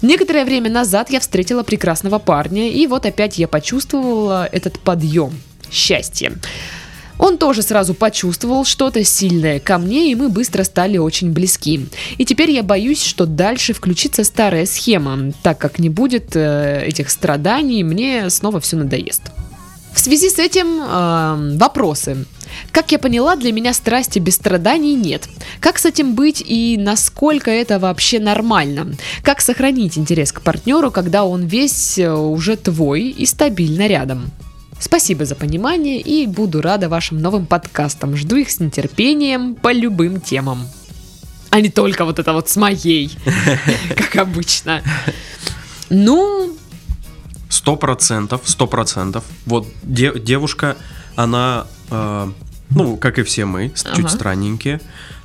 Некоторое 0.03 0.45
время 0.45 0.71
назад 0.71 1.11
я 1.11 1.19
встретила 1.21 1.63
прекрасного 1.63 2.19
парня, 2.19 2.71
и 2.71 2.87
вот 2.87 3.07
опять 3.07 3.39
я 3.39 3.49
почувствовала 3.49 4.47
этот 4.47 4.79
подъем, 4.79 5.33
счастье. 5.71 6.33
Он 7.19 7.37
тоже 7.37 7.63
сразу 7.63 7.95
почувствовал 7.95 8.65
что-то 8.65 9.03
сильное 9.03 9.59
ко 9.59 9.79
мне, 9.79 10.13
и 10.13 10.15
мы 10.15 10.29
быстро 10.29 10.63
стали 10.63 10.99
очень 10.99 11.33
близки. 11.33 11.89
И 12.17 12.25
теперь 12.25 12.53
я 12.53 12.63
боюсь, 12.63 13.03
что 13.03 13.27
дальше 13.27 13.75
включится 13.75 14.23
старая 14.23 14.67
схема, 14.67 15.33
так 15.43 15.59
как 15.59 15.81
не 15.81 15.89
будет 15.89 16.37
э, 16.37 16.85
этих 16.87 17.11
страданий, 17.11 17.83
мне 17.83 18.31
снова 18.31 18.61
все 18.61 18.77
надоест. 18.77 19.23
В 19.99 20.01
связи 20.01 20.31
с 20.31 20.39
этим 20.39 20.81
э, 20.81 21.57
вопросы. 21.59 22.25
Как 22.71 22.93
я 22.93 23.01
поняла, 23.01 23.35
для 23.35 23.51
меня 23.51 23.75
страсти 23.75 24.21
без 24.21 24.37
страданий 24.37 24.95
нет. 24.95 25.29
Как 25.59 25.77
с 25.77 25.87
этим 25.87 26.15
быть 26.15 26.41
и 26.41 26.77
насколько 26.79 27.51
это 27.51 27.81
вообще 27.81 28.21
нормально? 28.21 28.93
Как 29.25 29.41
сохранить 29.41 29.99
интерес 29.99 30.31
к 30.31 30.41
партнеру, 30.41 30.93
когда 30.93 31.25
он 31.25 31.47
весь 31.47 31.99
э, 31.99 32.13
уже 32.13 32.55
твой 32.55 33.09
и 33.09 33.27
стабильно 33.27 33.89
рядом? 33.89 34.31
Спасибо 34.79 35.25
за 35.25 35.35
понимание 35.35 36.01
и 36.01 36.29
буду 36.29 36.63
рада 36.63 36.89
вашим 36.89 37.21
новым 37.21 37.47
подкастам. 37.47 38.17
Жду 38.17 38.37
их 38.37 38.51
с 38.53 38.61
нетерпением 38.61 39.57
по 39.57 39.73
любым 39.73 40.21
темам. 40.21 40.69
А 41.51 41.61
не 41.61 41.71
только 41.71 42.05
вот 42.05 42.21
это 42.21 42.33
вот 42.35 42.49
с 42.49 42.55
моей, 42.57 43.11
как 43.97 44.15
обычно. 44.15 44.81
Ну, 45.91 46.57
Сто 47.49 47.77
процентов, 47.77 48.41
сто 48.45 48.67
процентов. 48.67 49.25
Вот 49.47 49.67
де- 49.83 50.19
девушка, 50.19 50.77
она, 51.17 51.67
э, 51.91 52.31
ну, 52.71 52.97
как 52.97 53.19
и 53.19 53.23
все 53.23 53.45
мы, 53.45 53.73
с- 53.75 53.85
чуть 53.95 54.07
Ага. 54.07 54.09
странненькие, 54.09 54.81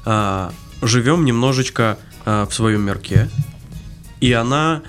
э, 0.05 0.49
живем 0.81 1.25
немножечко 1.25 1.97
э, 2.25 2.45
в 2.49 2.53
своем 2.53 2.81
мирке, 2.81 3.29
и 4.21 4.31
она 4.31 4.81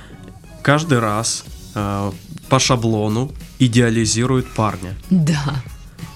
каждый 0.62 1.00
раз 1.00 1.44
э, 1.74 2.12
по 2.48 2.58
шаблону 2.60 3.32
идеализирует 3.58 4.46
парня. 4.54 4.94
да. 5.10 5.62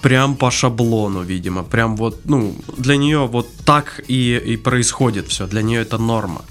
Прям 0.01 0.35
по 0.37 0.49
шаблону, 0.49 1.23
видимо. 1.23 1.63
Прям 1.63 1.97
вот, 1.97 2.21
ну, 2.23 2.55
для 2.77 2.95
нее 2.95 3.27
вот 3.27 3.47
так 3.65 3.99
и, 4.07 4.37
и 4.53 4.55
происходит 4.55 5.27
все. 5.27 5.45
Для 5.45 5.61
нее 5.61 5.81
это 5.81 5.97
норма. 5.97 6.41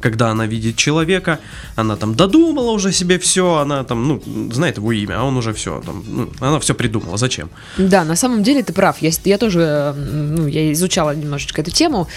Когда 0.00 0.30
она 0.30 0.46
видит 0.46 0.76
человека, 0.76 1.38
она 1.76 1.96
там 1.96 2.14
додумала 2.14 2.70
уже 2.70 2.92
себе 2.92 3.18
все, 3.18 3.56
она 3.56 3.84
там, 3.84 4.06
ну, 4.08 4.22
знает 4.52 4.76
его 4.76 4.92
имя, 4.92 5.20
а 5.20 5.24
он 5.24 5.36
уже 5.36 5.52
все, 5.52 5.82
там, 5.84 6.04
ну, 6.06 6.30
она 6.40 6.58
все 6.60 6.74
придумала. 6.74 7.16
Зачем? 7.16 7.50
Да, 7.78 8.04
на 8.04 8.16
самом 8.16 8.42
деле 8.42 8.62
ты 8.62 8.72
прав. 8.72 8.98
Я, 9.00 9.10
я 9.24 9.38
тоже, 9.38 9.94
ну, 9.96 10.46
я 10.46 10.72
изучала 10.72 11.14
немножечко 11.14 11.60
эту 11.62 11.70
тему. 11.70 12.08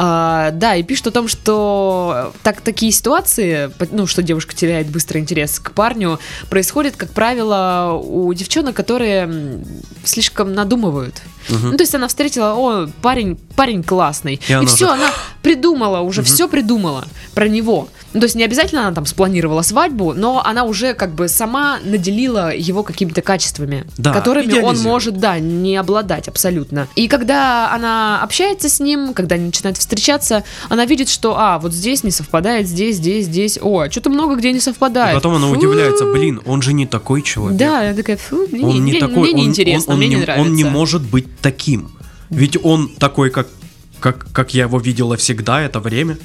А, 0.00 0.52
да, 0.52 0.76
и 0.76 0.82
пишут 0.84 1.08
о 1.08 1.10
том, 1.10 1.26
что 1.28 2.32
так, 2.44 2.60
такие 2.60 2.92
ситуации, 2.92 3.70
ну, 3.90 4.06
что 4.06 4.22
девушка 4.22 4.54
теряет 4.54 4.88
быстро 4.88 5.18
интерес 5.18 5.58
к 5.58 5.72
парню, 5.72 6.20
происходит, 6.48 6.96
как 6.96 7.10
правило, 7.10 8.00
у 8.00 8.32
девчонок, 8.32 8.76
которые 8.76 9.64
слишком 10.04 10.54
надумывают. 10.54 11.20
Мгм. 11.48 11.70
Ну, 11.70 11.76
то 11.76 11.82
есть 11.82 11.94
она 11.94 12.06
встретила, 12.08 12.54
о, 12.54 12.88
парень, 13.02 13.36
парень 13.56 13.82
классный. 13.82 14.40
И 14.46 14.50
И, 14.50 14.54
она 14.54 14.66
все, 14.66 14.84
уже- 14.84 14.94
она 14.94 15.10
придумала, 15.42 16.00
уже 16.00 16.22
все 16.22 16.48
придумала 16.48 17.04
про 17.34 17.48
него. 17.48 17.88
Ну, 18.14 18.20
то 18.20 18.24
есть 18.26 18.34
не 18.36 18.42
обязательно 18.44 18.86
она 18.86 18.94
там 18.94 19.04
спланировала 19.06 19.62
свадьбу, 19.62 20.14
но 20.14 20.42
она 20.44 20.64
уже 20.64 20.94
как 20.94 21.14
бы 21.14 21.28
сама 21.28 21.78
наделила 21.84 22.54
его 22.54 22.82
какими-то 22.82 23.20
качествами, 23.22 23.84
Да, 23.98 24.12
которыми 24.12 24.58
он 24.60 24.78
может, 24.80 25.18
да, 25.18 25.38
не 25.38 25.76
обладать 25.76 26.26
абсолютно. 26.26 26.88
И 26.96 27.06
когда 27.06 27.70
она 27.72 28.20
общается 28.22 28.68
с 28.68 28.80
ним, 28.80 29.12
когда 29.14 29.34
они 29.36 29.46
начинают 29.46 29.76
встречаться, 29.78 30.42
она 30.70 30.86
видит, 30.86 31.08
что, 31.10 31.38
а, 31.38 31.58
вот 31.58 31.72
здесь 31.74 32.02
не 32.02 32.10
совпадает, 32.10 32.66
здесь, 32.66 32.96
здесь, 32.96 33.26
здесь, 33.26 33.58
о, 33.60 33.90
что-то 33.90 34.08
много 34.10 34.36
где 34.36 34.52
не 34.52 34.58
И 34.58 34.60
совпадает. 34.60 35.14
потом 35.14 35.34
она 35.34 35.48
Фу. 35.48 35.52
удивляется, 35.52 36.06
блин, 36.06 36.40
он 36.46 36.62
же 36.62 36.72
не 36.72 36.86
такой 36.86 37.22
человек. 37.22 37.58
Да, 37.58 37.82
я 37.82 37.94
такая, 37.94 38.16
фу, 38.16 38.46
мне, 38.50 38.64
он 38.64 38.70
не, 38.72 38.78
не 38.80 38.90
мне- 38.92 39.00
такой, 39.00 39.18
мне 39.18 39.30
он- 39.32 39.36
неинтересно, 39.36 39.92
он, 39.92 39.94
он 39.94 39.98
мне 39.98 40.08
не, 40.08 40.14
не 40.16 40.20
нравится. 40.22 40.48
он 40.48 40.54
не 40.56 40.64
может 40.64 41.02
быть 41.02 41.26
таким. 41.40 41.90
Ведь 42.30 42.56
он 42.62 42.88
такой, 42.98 43.30
как, 43.30 43.48
как, 44.00 44.26
как 44.32 44.54
я 44.54 44.64
его 44.64 44.78
видела 44.78 45.16
всегда 45.16 45.60
это 45.62 45.80
время, 45.80 46.18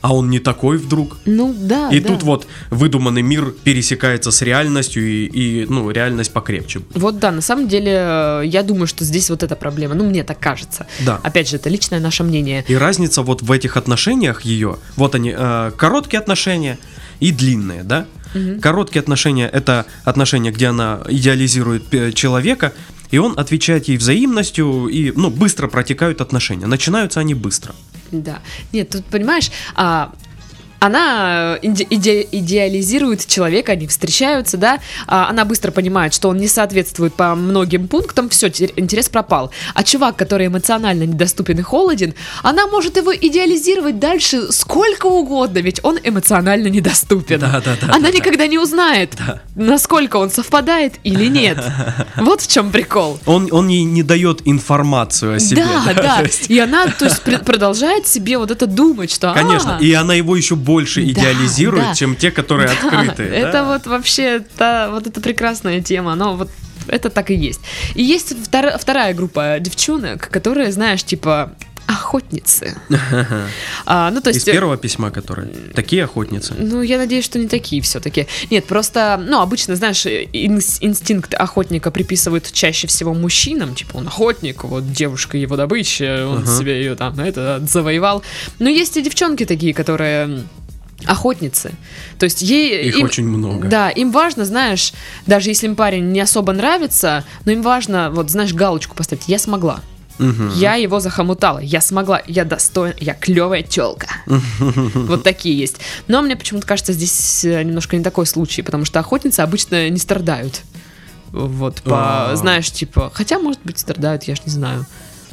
а 0.00 0.14
он 0.14 0.30
не 0.30 0.38
такой 0.38 0.78
вдруг. 0.78 1.16
Ну, 1.24 1.54
да, 1.58 1.90
И 1.90 2.00
да. 2.00 2.08
тут 2.08 2.22
вот 2.22 2.46
выдуманный 2.70 3.22
мир 3.22 3.52
пересекается 3.64 4.30
с 4.30 4.42
реальностью, 4.42 5.04
и, 5.04 5.26
и, 5.26 5.66
ну, 5.68 5.90
реальность 5.90 6.32
покрепче. 6.32 6.80
Вот 6.94 7.18
да, 7.18 7.30
на 7.32 7.40
самом 7.40 7.68
деле, 7.68 7.92
э, 7.94 8.42
я 8.46 8.62
думаю, 8.62 8.86
что 8.86 9.04
здесь 9.04 9.28
вот 9.30 9.42
эта 9.42 9.56
проблема. 9.56 9.94
Ну, 9.94 10.04
мне 10.04 10.22
так 10.22 10.38
кажется. 10.38 10.86
Да. 11.00 11.20
Опять 11.22 11.48
же, 11.48 11.56
это 11.56 11.68
личное 11.68 12.00
наше 12.00 12.22
мнение. 12.22 12.64
И 12.68 12.76
разница 12.76 13.22
вот 13.22 13.42
в 13.42 13.50
этих 13.50 13.76
отношениях 13.76 14.42
ее, 14.42 14.76
вот 14.96 15.14
они, 15.14 15.34
э, 15.36 15.72
короткие 15.76 16.20
отношения 16.20 16.78
и 17.20 17.32
длинные, 17.32 17.82
да? 17.82 18.06
Короткие 18.60 19.00
отношения 19.00 19.48
это 19.48 19.86
отношения, 20.04 20.50
где 20.50 20.66
она 20.66 21.00
идеализирует 21.08 21.92
э, 21.94 22.12
человека, 22.12 22.74
и 23.10 23.18
он 23.18 23.38
отвечает 23.38 23.88
ей 23.88 23.96
взаимностью, 23.96 24.88
и, 24.88 25.12
ну, 25.12 25.30
быстро 25.30 25.68
протекают 25.68 26.20
отношения. 26.20 26.66
Начинаются 26.66 27.20
они 27.20 27.34
быстро. 27.34 27.74
Да. 28.10 28.40
Нет, 28.72 28.90
тут, 28.90 29.04
понимаешь, 29.04 29.50
а, 29.76 30.12
она 30.80 31.58
иде- 31.62 31.86
иде- 31.88 32.26
идеализирует 32.30 33.26
человека, 33.26 33.72
они 33.72 33.86
встречаются, 33.86 34.56
да, 34.56 34.78
а, 35.06 35.28
она 35.28 35.44
быстро 35.44 35.70
понимает, 35.70 36.14
что 36.14 36.28
он 36.28 36.38
не 36.38 36.48
соответствует 36.48 37.14
по 37.14 37.34
многим 37.34 37.88
пунктам, 37.88 38.28
все, 38.28 38.48
интерес 38.48 39.08
пропал. 39.08 39.50
А 39.74 39.82
чувак, 39.82 40.16
который 40.16 40.46
эмоционально 40.46 41.04
недоступен 41.04 41.58
и 41.58 41.62
холоден, 41.62 42.14
она 42.42 42.66
может 42.66 42.96
его 42.96 43.14
идеализировать 43.14 43.98
дальше 43.98 44.52
сколько 44.52 45.06
угодно, 45.06 45.58
ведь 45.58 45.80
он 45.82 45.98
эмоционально 46.02 46.68
недоступен. 46.68 47.40
Да, 47.40 47.60
да, 47.64 47.76
да, 47.80 47.94
Она 47.94 48.10
да, 48.10 48.16
никогда 48.16 48.46
не 48.46 48.58
узнает, 48.58 49.14
насколько 49.54 50.16
он 50.16 50.30
совпадает 50.30 50.94
или 51.04 51.26
нет. 51.26 51.58
Вот 52.16 52.40
в 52.42 52.48
чем 52.48 52.70
прикол. 52.70 53.18
Он, 53.26 53.48
он 53.50 53.68
ей 53.68 53.84
не 53.84 54.02
дает 54.02 54.42
информацию 54.44 55.36
о 55.36 55.38
себе. 55.38 55.64
Да, 55.64 55.92
да. 55.94 56.20
есть, 56.22 56.50
И 56.50 56.58
она, 56.58 56.86
то 56.86 57.06
есть, 57.06 57.22
пр- 57.22 57.42
продолжает 57.44 58.06
себе 58.06 58.38
вот 58.38 58.50
это 58.50 58.66
думать, 58.66 59.10
что... 59.12 59.32
Конечно, 59.32 59.76
«А, 59.78 59.82
и 59.82 59.92
она 59.92 60.14
его 60.14 60.36
еще 60.36 60.56
больше 60.68 61.00
Да, 61.02 61.10
идеализирует, 61.12 61.84
да. 61.84 61.94
чем 61.94 62.14
те, 62.14 62.30
которые 62.30 62.68
да, 62.68 62.74
открытые. 62.74 63.30
Это 63.30 63.52
да. 63.52 63.64
вот 63.64 63.86
вообще, 63.86 64.40
та, 64.58 64.90
вот 64.90 65.06
эта 65.06 65.18
прекрасная 65.22 65.80
тема, 65.80 66.14
но 66.14 66.36
вот 66.36 66.50
это 66.88 67.08
так 67.08 67.30
и 67.30 67.34
есть. 67.34 67.60
И 67.94 68.02
есть 68.02 68.32
втор- 68.32 68.78
вторая 68.78 69.14
группа 69.14 69.56
девчонок, 69.60 70.28
которые, 70.28 70.70
знаешь, 70.72 71.02
типа 71.02 71.52
охотницы. 71.88 72.76
А, 73.86 74.10
ну, 74.10 74.20
то 74.20 74.30
Из 74.30 74.34
есть... 74.36 74.46
первого 74.46 74.76
письма, 74.76 75.10
которые 75.10 75.48
такие 75.74 76.04
охотницы. 76.04 76.54
Ну, 76.58 76.82
я 76.82 76.98
надеюсь, 76.98 77.24
что 77.24 77.38
не 77.38 77.48
такие 77.48 77.80
все-таки. 77.82 78.26
Нет, 78.50 78.66
просто, 78.66 79.18
ну, 79.26 79.40
обычно, 79.40 79.74
знаешь, 79.74 80.04
инс- 80.06 80.78
инстинкт 80.80 81.32
охотника 81.34 81.90
приписывают 81.90 82.52
чаще 82.52 82.86
всего 82.86 83.14
мужчинам, 83.14 83.74
типа 83.74 83.96
он 83.96 84.06
охотник, 84.06 84.64
вот 84.64 84.92
девушка 84.92 85.38
его 85.38 85.56
добыча, 85.56 86.26
он 86.28 86.42
Ага. 86.42 86.58
себе 86.58 86.78
ее 86.78 86.94
там, 86.94 87.18
это, 87.18 87.60
завоевал. 87.66 88.22
Но 88.58 88.68
есть 88.68 88.96
и 88.98 89.02
девчонки 89.02 89.46
такие, 89.46 89.72
которые 89.72 90.44
охотницы. 91.06 91.72
То 92.18 92.24
есть 92.24 92.42
ей... 92.42 92.88
Их 92.88 92.96
им- 92.98 93.04
очень 93.06 93.24
много. 93.26 93.68
Да, 93.68 93.88
им 93.88 94.10
важно, 94.10 94.44
знаешь, 94.44 94.92
даже 95.26 95.48
если 95.48 95.66
им 95.66 95.74
парень 95.74 96.12
не 96.12 96.20
особо 96.20 96.52
нравится, 96.52 97.24
но 97.46 97.52
им 97.52 97.62
важно, 97.62 98.10
вот, 98.10 98.28
знаешь, 98.30 98.52
галочку 98.52 98.94
поставить. 98.94 99.24
Я 99.26 99.38
смогла. 99.38 99.80
Мгм. 100.18 100.52
Я 100.54 100.74
его 100.74 101.00
захомутала, 101.00 101.58
я 101.58 101.80
смогла, 101.80 102.22
я 102.26 102.44
достойна, 102.44 102.94
я 102.98 103.14
клевая 103.14 103.62
телка. 103.62 104.08
Вот 104.94 105.22
такие 105.22 105.56
есть. 105.58 105.76
Но 106.08 106.22
мне 106.22 106.36
почему-то 106.36 106.66
кажется, 106.66 106.92
здесь 106.92 107.44
э, 107.44 107.62
немножко 107.62 107.96
не 107.96 108.02
такой 108.02 108.26
случай, 108.26 108.62
потому 108.62 108.84
что 108.84 109.00
охотницы 109.00 109.40
обычно 109.40 109.88
не 109.88 109.98
страдают. 109.98 110.62
Вот, 111.30 111.82
по, 111.82 112.30
А. 112.32 112.36
знаешь, 112.36 112.70
типа, 112.70 113.10
хотя, 113.12 113.38
может 113.38 113.60
быть, 113.62 113.78
страдают, 113.78 114.24
я 114.24 114.34
ж 114.34 114.40
не 114.46 114.52
знаю. 114.52 114.86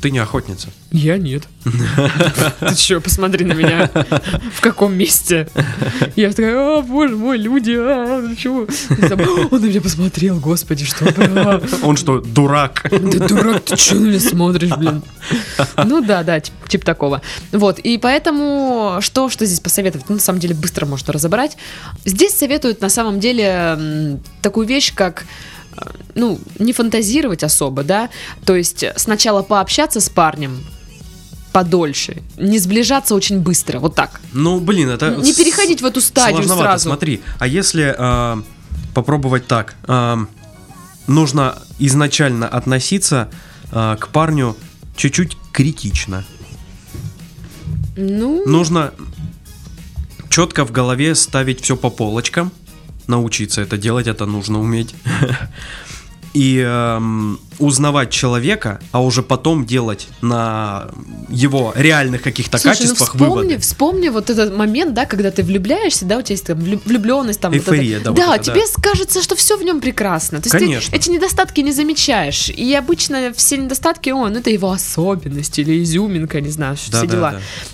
Ты 0.05 0.11
не 0.11 0.19
охотница. 0.19 0.67
Я 0.91 1.17
нет. 1.17 1.45
Ты 1.63 2.75
что, 2.75 3.01
посмотри 3.01 3.43
на 3.43 3.53
меня. 3.53 3.89
В 4.53 4.61
каком 4.61 4.95
месте? 4.95 5.47
Я 6.15 6.29
такая, 6.29 6.55
о, 6.55 6.83
боже 6.83 7.15
мой, 7.15 7.39
люди, 7.39 7.71
а, 7.75 8.21
ну 8.21 8.35
чё?» 8.35 8.67
Он 9.49 9.61
на 9.61 9.65
меня 9.65 9.81
посмотрел, 9.81 10.39
господи, 10.39 10.85
что. 10.85 11.11
Он 11.81 11.97
что, 11.97 12.19
дурак? 12.19 12.85
Да 12.91 13.27
дурак, 13.27 13.65
ты 13.65 13.77
что 13.77 13.95
на 13.95 14.09
меня 14.09 14.19
смотришь, 14.19 14.77
блин? 14.77 15.01
Ну 15.83 16.01
да, 16.01 16.21
да, 16.21 16.39
тип, 16.39 16.53
типа 16.67 16.85
такого. 16.85 17.23
Вот, 17.51 17.79
и 17.79 17.97
поэтому 17.97 18.99
что, 19.01 19.31
что 19.31 19.43
здесь 19.47 19.59
посоветовать? 19.59 20.07
Ну, 20.07 20.15
на 20.17 20.21
самом 20.21 20.37
деле, 20.37 20.53
быстро 20.53 20.85
можно 20.85 21.13
разобрать. 21.13 21.57
Здесь 22.05 22.37
советуют, 22.37 22.79
на 22.79 22.89
самом 22.89 23.19
деле, 23.19 24.19
такую 24.43 24.67
вещь, 24.67 24.93
как 24.93 25.25
ну, 26.15 26.39
не 26.59 26.73
фантазировать 26.73 27.43
особо, 27.43 27.83
да, 27.83 28.09
то 28.45 28.55
есть 28.55 28.85
сначала 28.95 29.41
пообщаться 29.43 29.99
с 29.99 30.09
парнем 30.09 30.59
подольше, 31.51 32.21
не 32.37 32.59
сближаться 32.59 33.15
очень 33.15 33.39
быстро, 33.39 33.79
вот 33.79 33.95
так. 33.95 34.19
Ну, 34.33 34.59
блин, 34.59 34.89
это... 34.89 35.15
Не 35.15 35.33
переходить 35.33 35.81
в 35.81 35.85
эту 35.85 36.01
стадию 36.01 36.37
Сложновато, 36.37 36.69
сразу. 36.69 36.89
смотри. 36.89 37.21
А 37.39 37.47
если 37.47 37.95
э, 37.97 38.41
попробовать 38.93 39.47
так? 39.47 39.75
э, 39.87 40.17
нужно 41.07 41.55
изначально 41.79 42.47
относиться 42.47 43.29
э, 43.71 43.95
к 43.97 44.09
парню 44.09 44.57
чуть-чуть 44.97 45.37
критично. 45.53 46.25
Ну, 47.95 48.45
Нужно 48.45 48.91
четко 50.29 50.65
в 50.65 50.73
голове 50.73 51.15
ставить 51.15 51.61
все 51.61 51.77
по 51.77 51.89
полочкам. 51.89 52.51
Научиться 53.07 53.61
это 53.61 53.77
делать, 53.77 54.07
это 54.07 54.25
нужно 54.25 54.59
уметь. 54.59 54.95
И 56.33 56.57
эм, 56.59 57.39
узнавать 57.59 58.09
человека, 58.09 58.81
а 58.91 59.01
уже 59.01 59.23
потом 59.23 59.65
делать 59.65 60.09
на 60.21 60.89
его 61.29 61.71
реальных 61.77 62.23
каких-то 62.23 62.57
Слушай, 62.57 62.73
ну 62.73 62.87
качествах 62.89 63.09
вспомни, 63.13 63.33
выводы. 63.35 63.57
вспомни 63.59 64.09
вот 64.09 64.29
этот 64.29 64.53
момент, 64.53 64.93
да, 64.93 65.05
когда 65.05 65.31
ты 65.31 65.43
влюбляешься, 65.43 66.03
да, 66.03 66.17
у 66.17 66.21
тебя 66.21 66.33
есть 66.33 66.45
там 66.45 66.59
влюбленность, 66.59 67.39
там 67.39 67.53
вот 67.53 67.59
Эйфория, 67.59 67.99
это. 67.99 68.11
да, 68.11 68.27
вот 68.27 68.35
это, 68.41 68.43
тебе 68.51 68.65
да. 68.65 68.81
кажется, 68.81 69.23
что 69.23 69.37
все 69.37 69.55
в 69.55 69.63
нем 69.63 69.79
прекрасно. 69.79 70.39
То 70.41 70.47
есть 70.47 70.51
Конечно. 70.65 70.91
ты 70.91 70.97
эти 70.97 71.09
недостатки 71.09 71.61
не 71.61 71.71
замечаешь. 71.71 72.49
И 72.49 72.73
обычно 72.75 73.31
все 73.33 73.55
недостатки, 73.55 74.09
о, 74.09 74.27
ну 74.27 74.37
это 74.39 74.49
его 74.49 74.71
особенность 74.71 75.57
или 75.57 75.81
изюминка, 75.83 76.41
не 76.41 76.49
знаю, 76.49 76.75
все 76.75 76.91
Да, 76.91 77.01
да, 77.03 77.07
дела. 77.07 77.31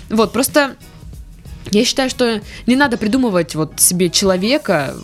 да. 0.08 0.16
Вот, 0.16 0.32
просто 0.32 0.76
я 1.72 1.84
считаю, 1.84 2.10
что 2.10 2.40
не 2.66 2.76
надо 2.76 2.96
придумывать 2.96 3.56
вот 3.56 3.80
себе 3.80 4.08
человека 4.08 4.94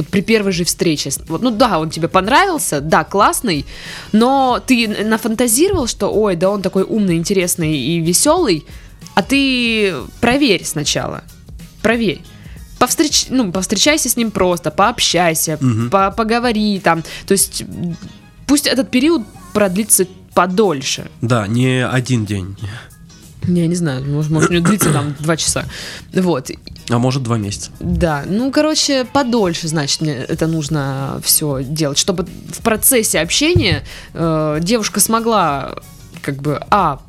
вот 0.00 0.08
при 0.08 0.20
первой 0.22 0.52
же 0.52 0.64
встрече. 0.64 1.10
Вот, 1.28 1.42
ну 1.42 1.50
да, 1.50 1.78
он 1.78 1.90
тебе 1.90 2.08
понравился, 2.08 2.80
да, 2.80 3.04
классный, 3.04 3.64
но 4.12 4.60
ты 4.66 4.88
нафантазировал, 4.88 5.86
что 5.86 6.08
ой, 6.12 6.36
да 6.36 6.50
он 6.50 6.62
такой 6.62 6.82
умный, 6.82 7.16
интересный 7.16 7.76
и 7.76 8.00
веселый, 8.00 8.64
а 9.14 9.22
ты 9.22 9.94
проверь 10.20 10.64
сначала. 10.64 11.22
Проверь. 11.82 12.20
Повстреч... 12.78 13.26
Ну, 13.28 13.52
повстречайся 13.52 14.08
с 14.08 14.16
ним 14.16 14.30
просто, 14.30 14.70
пообщайся, 14.70 15.58
Мгм. 15.60 15.90
по- 15.90 16.10
поговори 16.10 16.80
там. 16.80 17.02
То 17.26 17.32
есть 17.32 17.64
пусть 18.46 18.66
этот 18.66 18.90
период 18.90 19.22
продлится 19.52 20.06
подольше. 20.34 21.10
Да, 21.20 21.46
не 21.46 21.84
один 21.86 22.24
день, 22.24 22.56
Я 23.46 23.66
не 23.66 23.74
знаю, 23.74 24.04
может, 24.04 24.30
может 24.30 24.50
у 24.50 24.52
него 24.54 24.66
длится 24.66 24.92
там 24.92 25.14
два 25.18 25.36
часа. 25.36 25.64
Вот. 26.14 26.50
А 26.90 26.98
может 26.98 27.22
два 27.22 27.38
месяца. 27.38 27.70
Да, 27.80 28.24
ну, 28.26 28.50
короче, 28.50 29.04
подольше, 29.04 29.68
значит, 29.68 30.00
мне 30.00 30.14
это 30.14 30.46
нужно 30.46 31.20
все 31.24 31.62
делать, 31.62 31.98
чтобы 31.98 32.26
в 32.52 32.58
процессе 32.62 33.20
общения 33.20 33.84
э, 34.14 34.58
девушка 34.62 35.00
смогла, 35.00 35.76
как 36.22 36.36
бы, 36.36 36.60
а, 36.70 37.00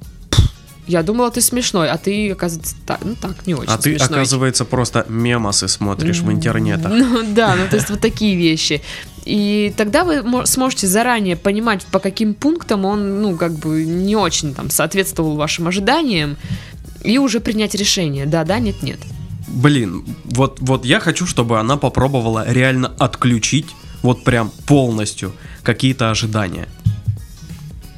я 0.88 1.04
думала, 1.04 1.32
ты 1.32 1.42
смешной, 1.42 1.90
а 1.90 1.98
ты, 1.98 2.32
оказывается, 2.32 2.76
так, 2.86 3.00
ну 3.04 3.16
так, 3.16 3.48
не 3.48 3.54
очень 3.54 3.72
А 3.72 3.78
ты, 3.78 3.92
смешной. 3.98 4.20
оказывается, 4.20 4.66
просто 4.66 5.06
мемосы 5.08 5.68
смотришь 5.68 6.20
в 6.20 6.32
интернетах. 6.32 6.92
Ну 6.96 7.24
да, 7.34 7.56
ну 7.56 7.68
то 7.70 7.76
есть 7.78 7.90
вот 7.90 8.02
такие 8.02 8.36
вещи. 8.36 8.82
И 9.24 9.74
тогда 9.78 10.04
вы 10.04 10.24
мо- 10.24 10.46
сможете 10.46 10.88
заранее 10.88 11.36
понимать, 11.38 11.86
по 11.86 12.00
каким 12.00 12.34
пунктам 12.34 12.86
он, 12.86 13.22
ну, 13.22 13.38
как 13.38 13.54
бы 13.54 13.86
не 13.86 14.16
очень 14.16 14.56
там 14.56 14.70
соответствовал 14.70 15.36
вашим 15.36 15.68
ожиданиям, 15.68 16.38
и 17.04 17.18
уже 17.20 17.40
принять 17.40 17.76
решение, 17.76 18.26
да, 18.26 18.44
да, 18.44 18.60
нет, 18.60 18.82
нет. 18.84 19.00
Блин, 19.54 20.06
вот, 20.24 20.60
вот 20.62 20.86
я 20.86 21.00
хочу, 21.00 21.26
чтобы 21.28 21.60
она 21.60 21.78
попробовала 21.78 22.46
реально 22.48 22.92
отключить, 23.00 23.68
вот 24.02 24.24
прям 24.24 24.52
полностью, 24.66 25.34
какие-то 25.64 26.10
ожидания. 26.10 26.68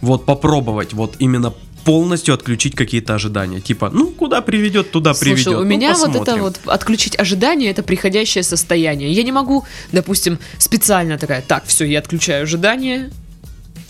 Вот 0.02 0.26
попробовать, 0.26 0.94
вот 0.94 1.16
именно 1.20 1.54
полностью 1.86 2.34
отключить 2.34 2.76
какие-то 2.76 3.16
ожидания. 3.16 3.60
Типа, 3.60 3.90
ну, 3.94 4.08
куда 4.08 4.42
приведет, 4.42 4.92
туда 4.92 5.14
приведет. 5.14 5.44
Слушай, 5.44 5.58
у 5.58 5.60
Ну, 5.60 5.66
меня 5.66 5.96
вот 5.96 6.16
это 6.16 6.38
вот 6.38 6.60
отключить 6.66 7.20
ожидание, 7.20 7.72
это 7.72 7.84
приходящее 7.84 8.44
состояние. 8.44 9.12
Я 9.12 9.24
не 9.24 9.32
могу, 9.32 9.66
допустим, 9.92 10.40
специально 10.58 11.18
такая, 11.18 11.42
так, 11.42 11.66
все, 11.66 11.86
я 11.86 12.00
отключаю 12.00 12.44
ожидание, 12.44 13.12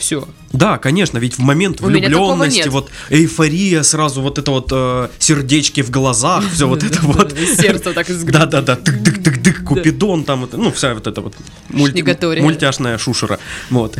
все. 0.04 0.28
Да, 0.52 0.78
конечно, 0.78 1.18
ведь 1.18 1.38
в 1.38 1.39
момент 1.39 1.82
У 1.82 1.86
влюбленности, 1.86 2.68
вот 2.68 2.92
эйфория 3.10 3.84
сразу, 3.84 4.22
вот 4.22 4.38
это 4.38 4.52
вот 4.52 4.68
э, 4.72 5.08
сердечки 5.18 5.82
в 5.82 5.89
глазах, 5.89 6.44
все 6.52 6.68
вот 6.68 6.84
это 6.89 7.00
вот. 7.04 7.34
Сердце 7.58 7.94
так 7.94 8.10
из 8.10 8.24
Да, 8.24 8.46
да, 8.46 8.62
да, 8.62 8.76
тык-тык-тык-тык, 8.76 9.63
Купидон, 9.63 10.26
там, 10.26 10.50
ну, 10.52 10.72
вся 10.72 10.94
вот 10.94 11.08
эта 11.08 11.22
вот 11.22 11.36
мультяшная 12.44 12.98
шушера. 12.98 13.39
Вот. 13.70 13.98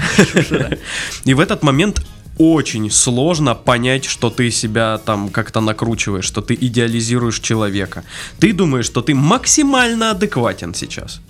И 1.26 1.34
в 1.34 1.40
этот 1.40 1.64
момент 1.64 2.02
очень 2.38 2.92
сложно 2.92 3.56
понять, 3.56 4.06
что 4.06 4.30
ты 4.30 4.52
себя 4.52 4.98
там 4.98 5.30
как-то 5.30 5.62
накручиваешь, 5.62 6.26
что 6.26 6.42
ты 6.42 6.54
идеализируешь 6.60 7.40
человека. 7.40 8.04
Ты 8.40 8.54
думаешь, 8.54 8.86
что 8.86 9.02
ты 9.02 9.16
максимально 9.16 10.12
адекватен 10.12 10.74
сейчас. 10.74 11.22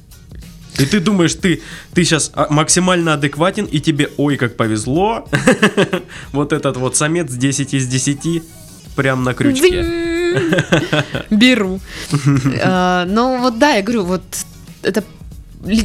И 0.80 0.86
ты 0.86 1.00
думаешь, 1.00 1.34
ты, 1.36 1.62
ты 1.94 2.04
сейчас 2.04 2.32
максимально 2.50 3.14
адекватен, 3.14 3.66
и 3.66 3.80
тебе, 3.80 4.10
ой, 4.18 4.38
как 4.38 4.56
повезло. 4.56 5.28
Вот 6.32 6.54
этот 6.54 6.78
вот 6.78 6.96
самец 6.96 7.32
10 7.32 7.74
из 7.74 7.88
10 7.88 8.44
прям 8.96 9.24
на 9.24 9.34
крючке. 9.34 9.86
Беру. 11.30 11.80
А, 12.62 13.06
Ну 13.06 13.40
вот 13.40 13.60
да, 13.60 13.76
я 13.76 13.82
говорю, 13.82 14.04
вот 14.04 14.24
это 14.82 15.04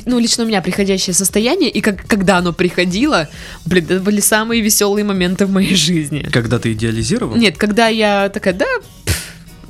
ну, 0.06 0.18
лично 0.18 0.44
у 0.44 0.46
меня 0.46 0.60
приходящее 0.60 1.14
состояние, 1.14 1.70
и 1.70 1.80
как, 1.80 2.06
когда 2.06 2.38
оно 2.38 2.52
приходило, 2.52 3.28
блин, 3.64 3.84
это 3.84 4.00
были 4.00 4.20
самые 4.20 4.60
веселые 4.60 5.04
моменты 5.04 5.46
в 5.46 5.50
моей 5.50 5.76
жизни. 5.76 6.26
Когда 6.32 6.58
ты 6.58 6.72
идеализировал? 6.72 7.36
Нет, 7.36 7.56
когда 7.56 7.88
я 7.88 8.28
такая, 8.28 8.54
да, 8.54 8.66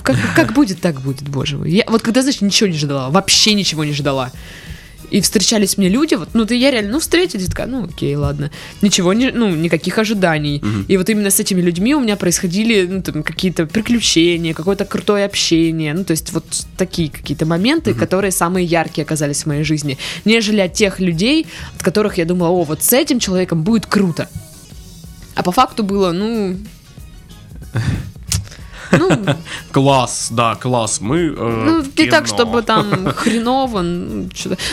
как, 0.03 0.17
как 0.35 0.53
будет, 0.55 0.81
так 0.81 1.01
будет, 1.01 1.29
боже 1.29 1.59
мой. 1.59 1.71
Я, 1.71 1.85
вот 1.89 2.03
когда, 2.03 2.23
знаешь, 2.23 2.41
ничего 2.41 2.69
не 2.69 2.79
ждала, 2.79 3.11
вообще 3.11 3.55
ничего 3.55 3.85
не 3.85 3.93
ждала. 3.93 4.33
И 5.11 5.21
встречались 5.21 5.79
мне 5.79 5.89
люди, 5.89 6.15
вот, 6.15 6.31
ну, 6.35 6.45
ты 6.45 6.55
я 6.55 6.71
реально, 6.71 6.93
ну, 6.93 7.01
встретились, 7.01 7.47
такая, 7.47 7.67
ну, 7.67 7.85
окей, 7.85 8.15
ладно. 8.15 8.51
Ничего, 8.83 9.13
не, 9.13 9.31
ну, 9.31 9.49
никаких 9.49 9.99
ожиданий. 9.99 10.61
Мгм. 10.63 10.85
И 10.89 10.97
вот 10.97 11.09
именно 11.09 11.31
с 11.31 11.41
этими 11.41 11.61
людьми 11.61 11.95
у 11.95 12.01
меня 12.01 12.17
происходили, 12.17 12.87
ну, 12.87 13.03
там, 13.03 13.23
какие-то 13.23 13.67
приключения, 13.67 14.55
какое-то 14.55 14.85
крутое 14.85 15.25
общение, 15.25 15.95
ну, 15.95 16.05
то 16.05 16.11
есть 16.13 16.33
вот 16.33 16.45
такие 16.77 17.11
какие-то 17.11 17.47
моменты, 17.47 17.95
которые 17.95 18.33
самые 18.33 18.67
яркие 18.67 19.05
оказались 19.05 19.43
в 19.43 19.47
моей 19.47 19.65
жизни, 19.65 19.99
нежели 20.25 20.61
от 20.61 20.75
тех 20.75 21.01
людей, 21.01 21.47
от 21.77 21.83
которых 21.83 22.19
я 22.19 22.25
думала, 22.25 22.51
о, 22.51 22.65
вот 22.65 22.83
с 22.83 22.93
этим 22.93 23.19
человеком 23.19 23.63
будет 23.63 23.87
круто. 23.87 24.29
А 25.35 25.43
по 25.43 25.53
факту 25.53 25.83
было, 25.85 26.13
ну... 26.13 26.57
Ну, 28.93 29.11
Класс, 29.73 30.29
да, 30.31 30.55
класс. 30.55 31.01
Мы. 31.01 31.17
э, 31.17 31.65
ну, 31.67 31.83
не 31.97 32.11
так, 32.11 32.27
чтобы 32.27 32.63
там 32.63 33.07
хреново, 33.17 33.83
ну. 33.83 34.29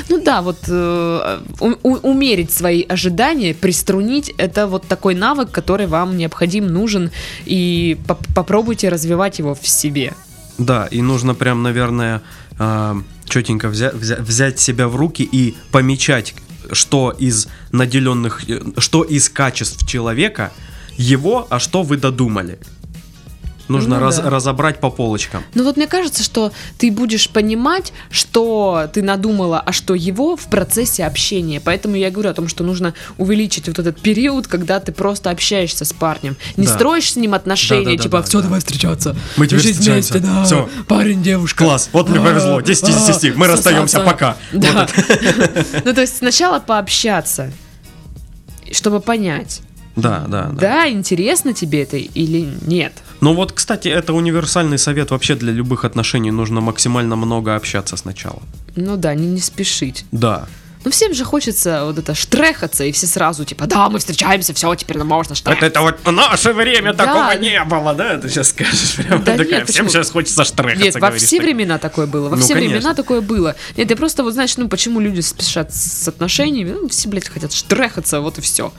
Ну 0.10 0.24
да, 0.24 0.42
вот 0.42 0.60
э, 0.68 1.40
у- 1.60 2.10
умерить 2.10 2.52
свои 2.52 2.84
ожидания, 2.84 3.54
приструнить, 3.54 4.34
это 4.38 4.68
вот 4.68 4.88
такой 4.88 5.16
навык, 5.16 5.52
который 5.52 5.88
вам 5.88 6.18
необходим, 6.18 6.68
нужен, 6.68 7.12
и 7.46 7.98
поп- 8.08 8.26
попробуйте 8.36 8.90
развивать 8.90 9.40
его 9.40 9.54
в 9.56 9.68
себе. 9.68 10.14
Да, 10.58 10.88
и 10.92 11.02
нужно 11.02 11.36
прям, 11.36 11.64
наверное, 11.64 12.22
четенько 13.28 13.68
взять 13.70 14.60
себя 14.60 14.88
в 14.88 14.96
руки 14.96 15.28
и 15.30 15.56
помечать, 15.72 16.34
что 16.72 17.12
из 17.12 17.48
наделенных, 17.72 18.50
э, 18.50 18.62
что 18.78 19.04
из 19.04 19.30
качеств 19.30 19.86
человека 19.88 20.52
его, 20.98 21.46
а 21.50 21.60
что 21.60 21.84
вы 21.84 21.98
додумали. 21.98 22.58
Нужно 23.68 23.96
Ну 23.96 24.02
раз- 24.02 24.20
да. 24.20 24.30
разобрать 24.30 24.80
по 24.80 24.90
полочкам. 24.92 25.44
Ну 25.56 25.64
вот 25.64 25.76
мне 25.78 25.88
кажется, 25.88 26.24
что 26.24 26.52
ты 26.78 26.92
будешь 26.92 27.30
понимать, 27.30 27.94
что 28.12 28.88
ты 28.94 29.02
надумала, 29.02 29.60
а 29.60 29.72
что 29.72 29.96
его 29.96 30.36
в 30.36 30.46
процессе 30.46 31.04
общения. 31.06 31.60
Поэтому 31.60 31.96
я 31.96 32.12
говорю 32.12 32.30
о 32.30 32.34
том, 32.34 32.48
что 32.48 32.64
нужно 32.64 32.94
увеличить 33.18 33.68
вот 33.68 33.80
этот 33.80 34.00
период, 34.00 34.48
когда 34.48 34.80
ты 34.80 34.92
просто 34.92 35.32
общаешься 35.32 35.84
с 35.86 35.94
парнем. 35.94 36.38
Не 36.58 36.68
Да. 36.68 36.74
строишь 36.74 37.14
с 37.14 37.16
ним 37.16 37.34
отношения, 37.34 37.86
Да-да-да-да, 37.98 38.04
типа, 38.04 38.24
все, 38.24 38.38
да. 38.38 38.44
давай 38.44 38.60
встречаться. 38.60 39.16
Мы 39.38 39.48
теперь 39.48 39.60
встречаемся. 39.74 40.14
вместе, 40.14 40.20
да. 40.20 40.44
Всё. 40.44 40.70
Парень, 40.88 41.24
девушка. 41.24 41.64
Класс, 41.66 41.90
вот 41.92 42.08
мне 42.10 42.20
повезло. 42.20 42.62
10 42.62 42.90
из 42.90 43.06
10. 43.08 43.36
Мы 43.36 43.48
расстаемся, 43.48 44.00
пока. 44.02 44.38
Да. 44.54 44.88
Ну, 45.86 45.94
то 45.94 46.02
есть 46.02 46.18
сначала 46.18 46.60
пообщаться, 46.60 47.52
чтобы 48.72 49.00
понять. 49.00 49.62
Да, 49.96 50.26
да, 50.28 50.44
да. 50.52 50.60
Да, 50.60 50.90
интересно 50.90 51.54
тебе 51.54 51.84
это 51.84 51.98
или 51.98 52.50
нет? 52.66 52.94
Ну 53.22 53.34
вот, 53.34 53.52
кстати, 53.54 53.88
это 53.88 54.14
универсальный 54.14 54.78
совет 54.78 55.12
вообще 55.12 55.36
для 55.36 55.52
любых 55.52 55.86
отношений. 55.86 56.32
Нужно 56.32 56.62
максимально 56.62 57.16
много 57.16 57.56
общаться 57.56 57.98
сначала. 57.98 58.42
Ну 58.76 58.98
да, 58.98 59.14
не, 59.16 59.28
не 59.28 59.40
спешить. 59.42 60.06
Да. 60.12 60.46
Ну 60.84 60.92
всем 60.92 61.16
же 61.16 61.24
хочется 61.26 61.84
вот 61.86 61.98
это 61.98 62.14
штрехаться, 62.14 62.84
и 62.84 62.92
все 62.92 63.08
сразу 63.08 63.44
типа, 63.44 63.66
да, 63.66 63.90
мы 63.90 63.98
встречаемся, 63.98 64.54
все, 64.54 64.76
теперь 64.76 65.00
нам 65.00 65.08
можно 65.08 65.34
штрехаться. 65.34 65.66
это 65.66 65.82
вот 65.82 65.98
в 66.04 66.12
наше 66.12 66.54
время 66.54 66.94
Да. 66.94 67.06
такого 67.06 67.36
не 67.42 67.64
было, 67.64 67.96
да? 67.96 68.18
Ты 68.20 68.30
сейчас 68.30 68.50
скажешь 68.50 68.94
прямо 68.98 69.18
Да 69.24 69.36
такая, 69.36 69.60
нет, 69.62 69.70
всем 69.70 69.86
почему? 69.86 69.90
сейчас 69.90 70.12
хочется 70.12 70.44
штрехаться, 70.46 70.84
Нет, 70.86 70.96
во 71.00 71.10
все 71.14 71.38
так. 71.38 71.46
времена 71.46 71.80
такое 71.80 72.06
было, 72.06 72.30
во 72.30 72.36
Ну, 72.36 72.42
все 72.44 72.54
конечно. 72.54 72.76
времена 72.76 72.94
такое 72.94 73.22
было. 73.22 73.56
Нет, 73.78 73.90
я 73.90 73.96
просто 73.96 74.22
вот 74.24 74.34
знаешь, 74.34 74.56
ну 74.58 74.68
почему 74.70 75.00
люди 75.00 75.22
спешат 75.22 75.74
с 75.74 76.08
отношениями, 76.08 76.76
ну 76.80 76.88
все, 76.90 77.10
блядь, 77.10 77.30
хотят 77.30 77.52
штрехаться, 77.52 78.20
вот 78.22 78.38
и 78.38 78.42
все. 78.42 78.72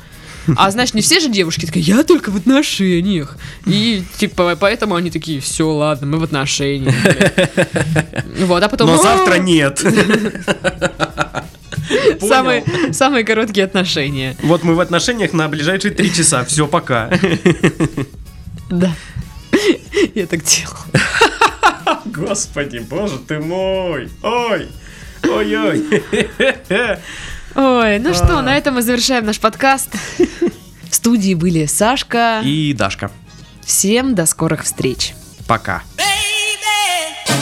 А 0.56 0.70
знаешь, 0.70 0.94
не 0.94 1.02
все 1.02 1.20
же 1.20 1.28
девушки 1.28 1.66
такие, 1.66 1.84
я 1.84 2.02
только 2.04 2.30
в 2.30 2.36
отношениях. 2.36 3.36
И 3.66 4.02
типа, 4.18 4.56
поэтому 4.58 4.94
они 4.94 5.10
такие, 5.10 5.40
все, 5.40 5.68
ладно, 5.68 6.06
мы 6.06 6.18
в 6.18 6.24
отношениях. 6.24 6.94
блядь». 7.02 8.24
Вот, 8.40 8.62
а 8.62 8.68
потом... 8.68 8.88
Но 8.88 8.94
«О, 8.94 9.02
завтра 9.02 9.38
нет. 9.38 9.82
Самые, 12.20 12.64
самые 12.92 13.24
короткие 13.24 13.64
отношения. 13.64 14.36
Вот 14.42 14.64
мы 14.64 14.74
в 14.74 14.80
отношениях 14.80 15.32
на 15.32 15.48
ближайшие 15.48 15.94
три 15.94 16.12
часа. 16.12 16.44
Все, 16.44 16.66
пока. 16.66 17.10
Да. 18.70 18.92
Я 20.14 20.26
так 20.26 20.42
делал. 20.42 20.76
Господи, 22.06 22.78
боже 22.78 23.18
ты 23.18 23.38
мой. 23.38 24.08
Ой. 24.22 24.68
Ой-ой. 25.22 26.02
Ой, 27.56 27.98
ну 27.98 28.12
что, 28.12 28.42
на 28.42 28.54
этом 28.56 28.74
мы 28.74 28.82
завершаем 28.82 29.24
наш 29.24 29.40
подкаст. 29.40 29.88
В 30.90 30.94
студии 30.94 31.32
были 31.34 31.64
Сашка 31.64 32.42
и 32.44 32.74
Дашка. 32.74 33.10
Всем 33.64 34.14
до 34.14 34.26
скорых 34.26 34.64
встреч. 34.64 35.14
Пока. 35.46 35.82
Baby, 35.96 37.36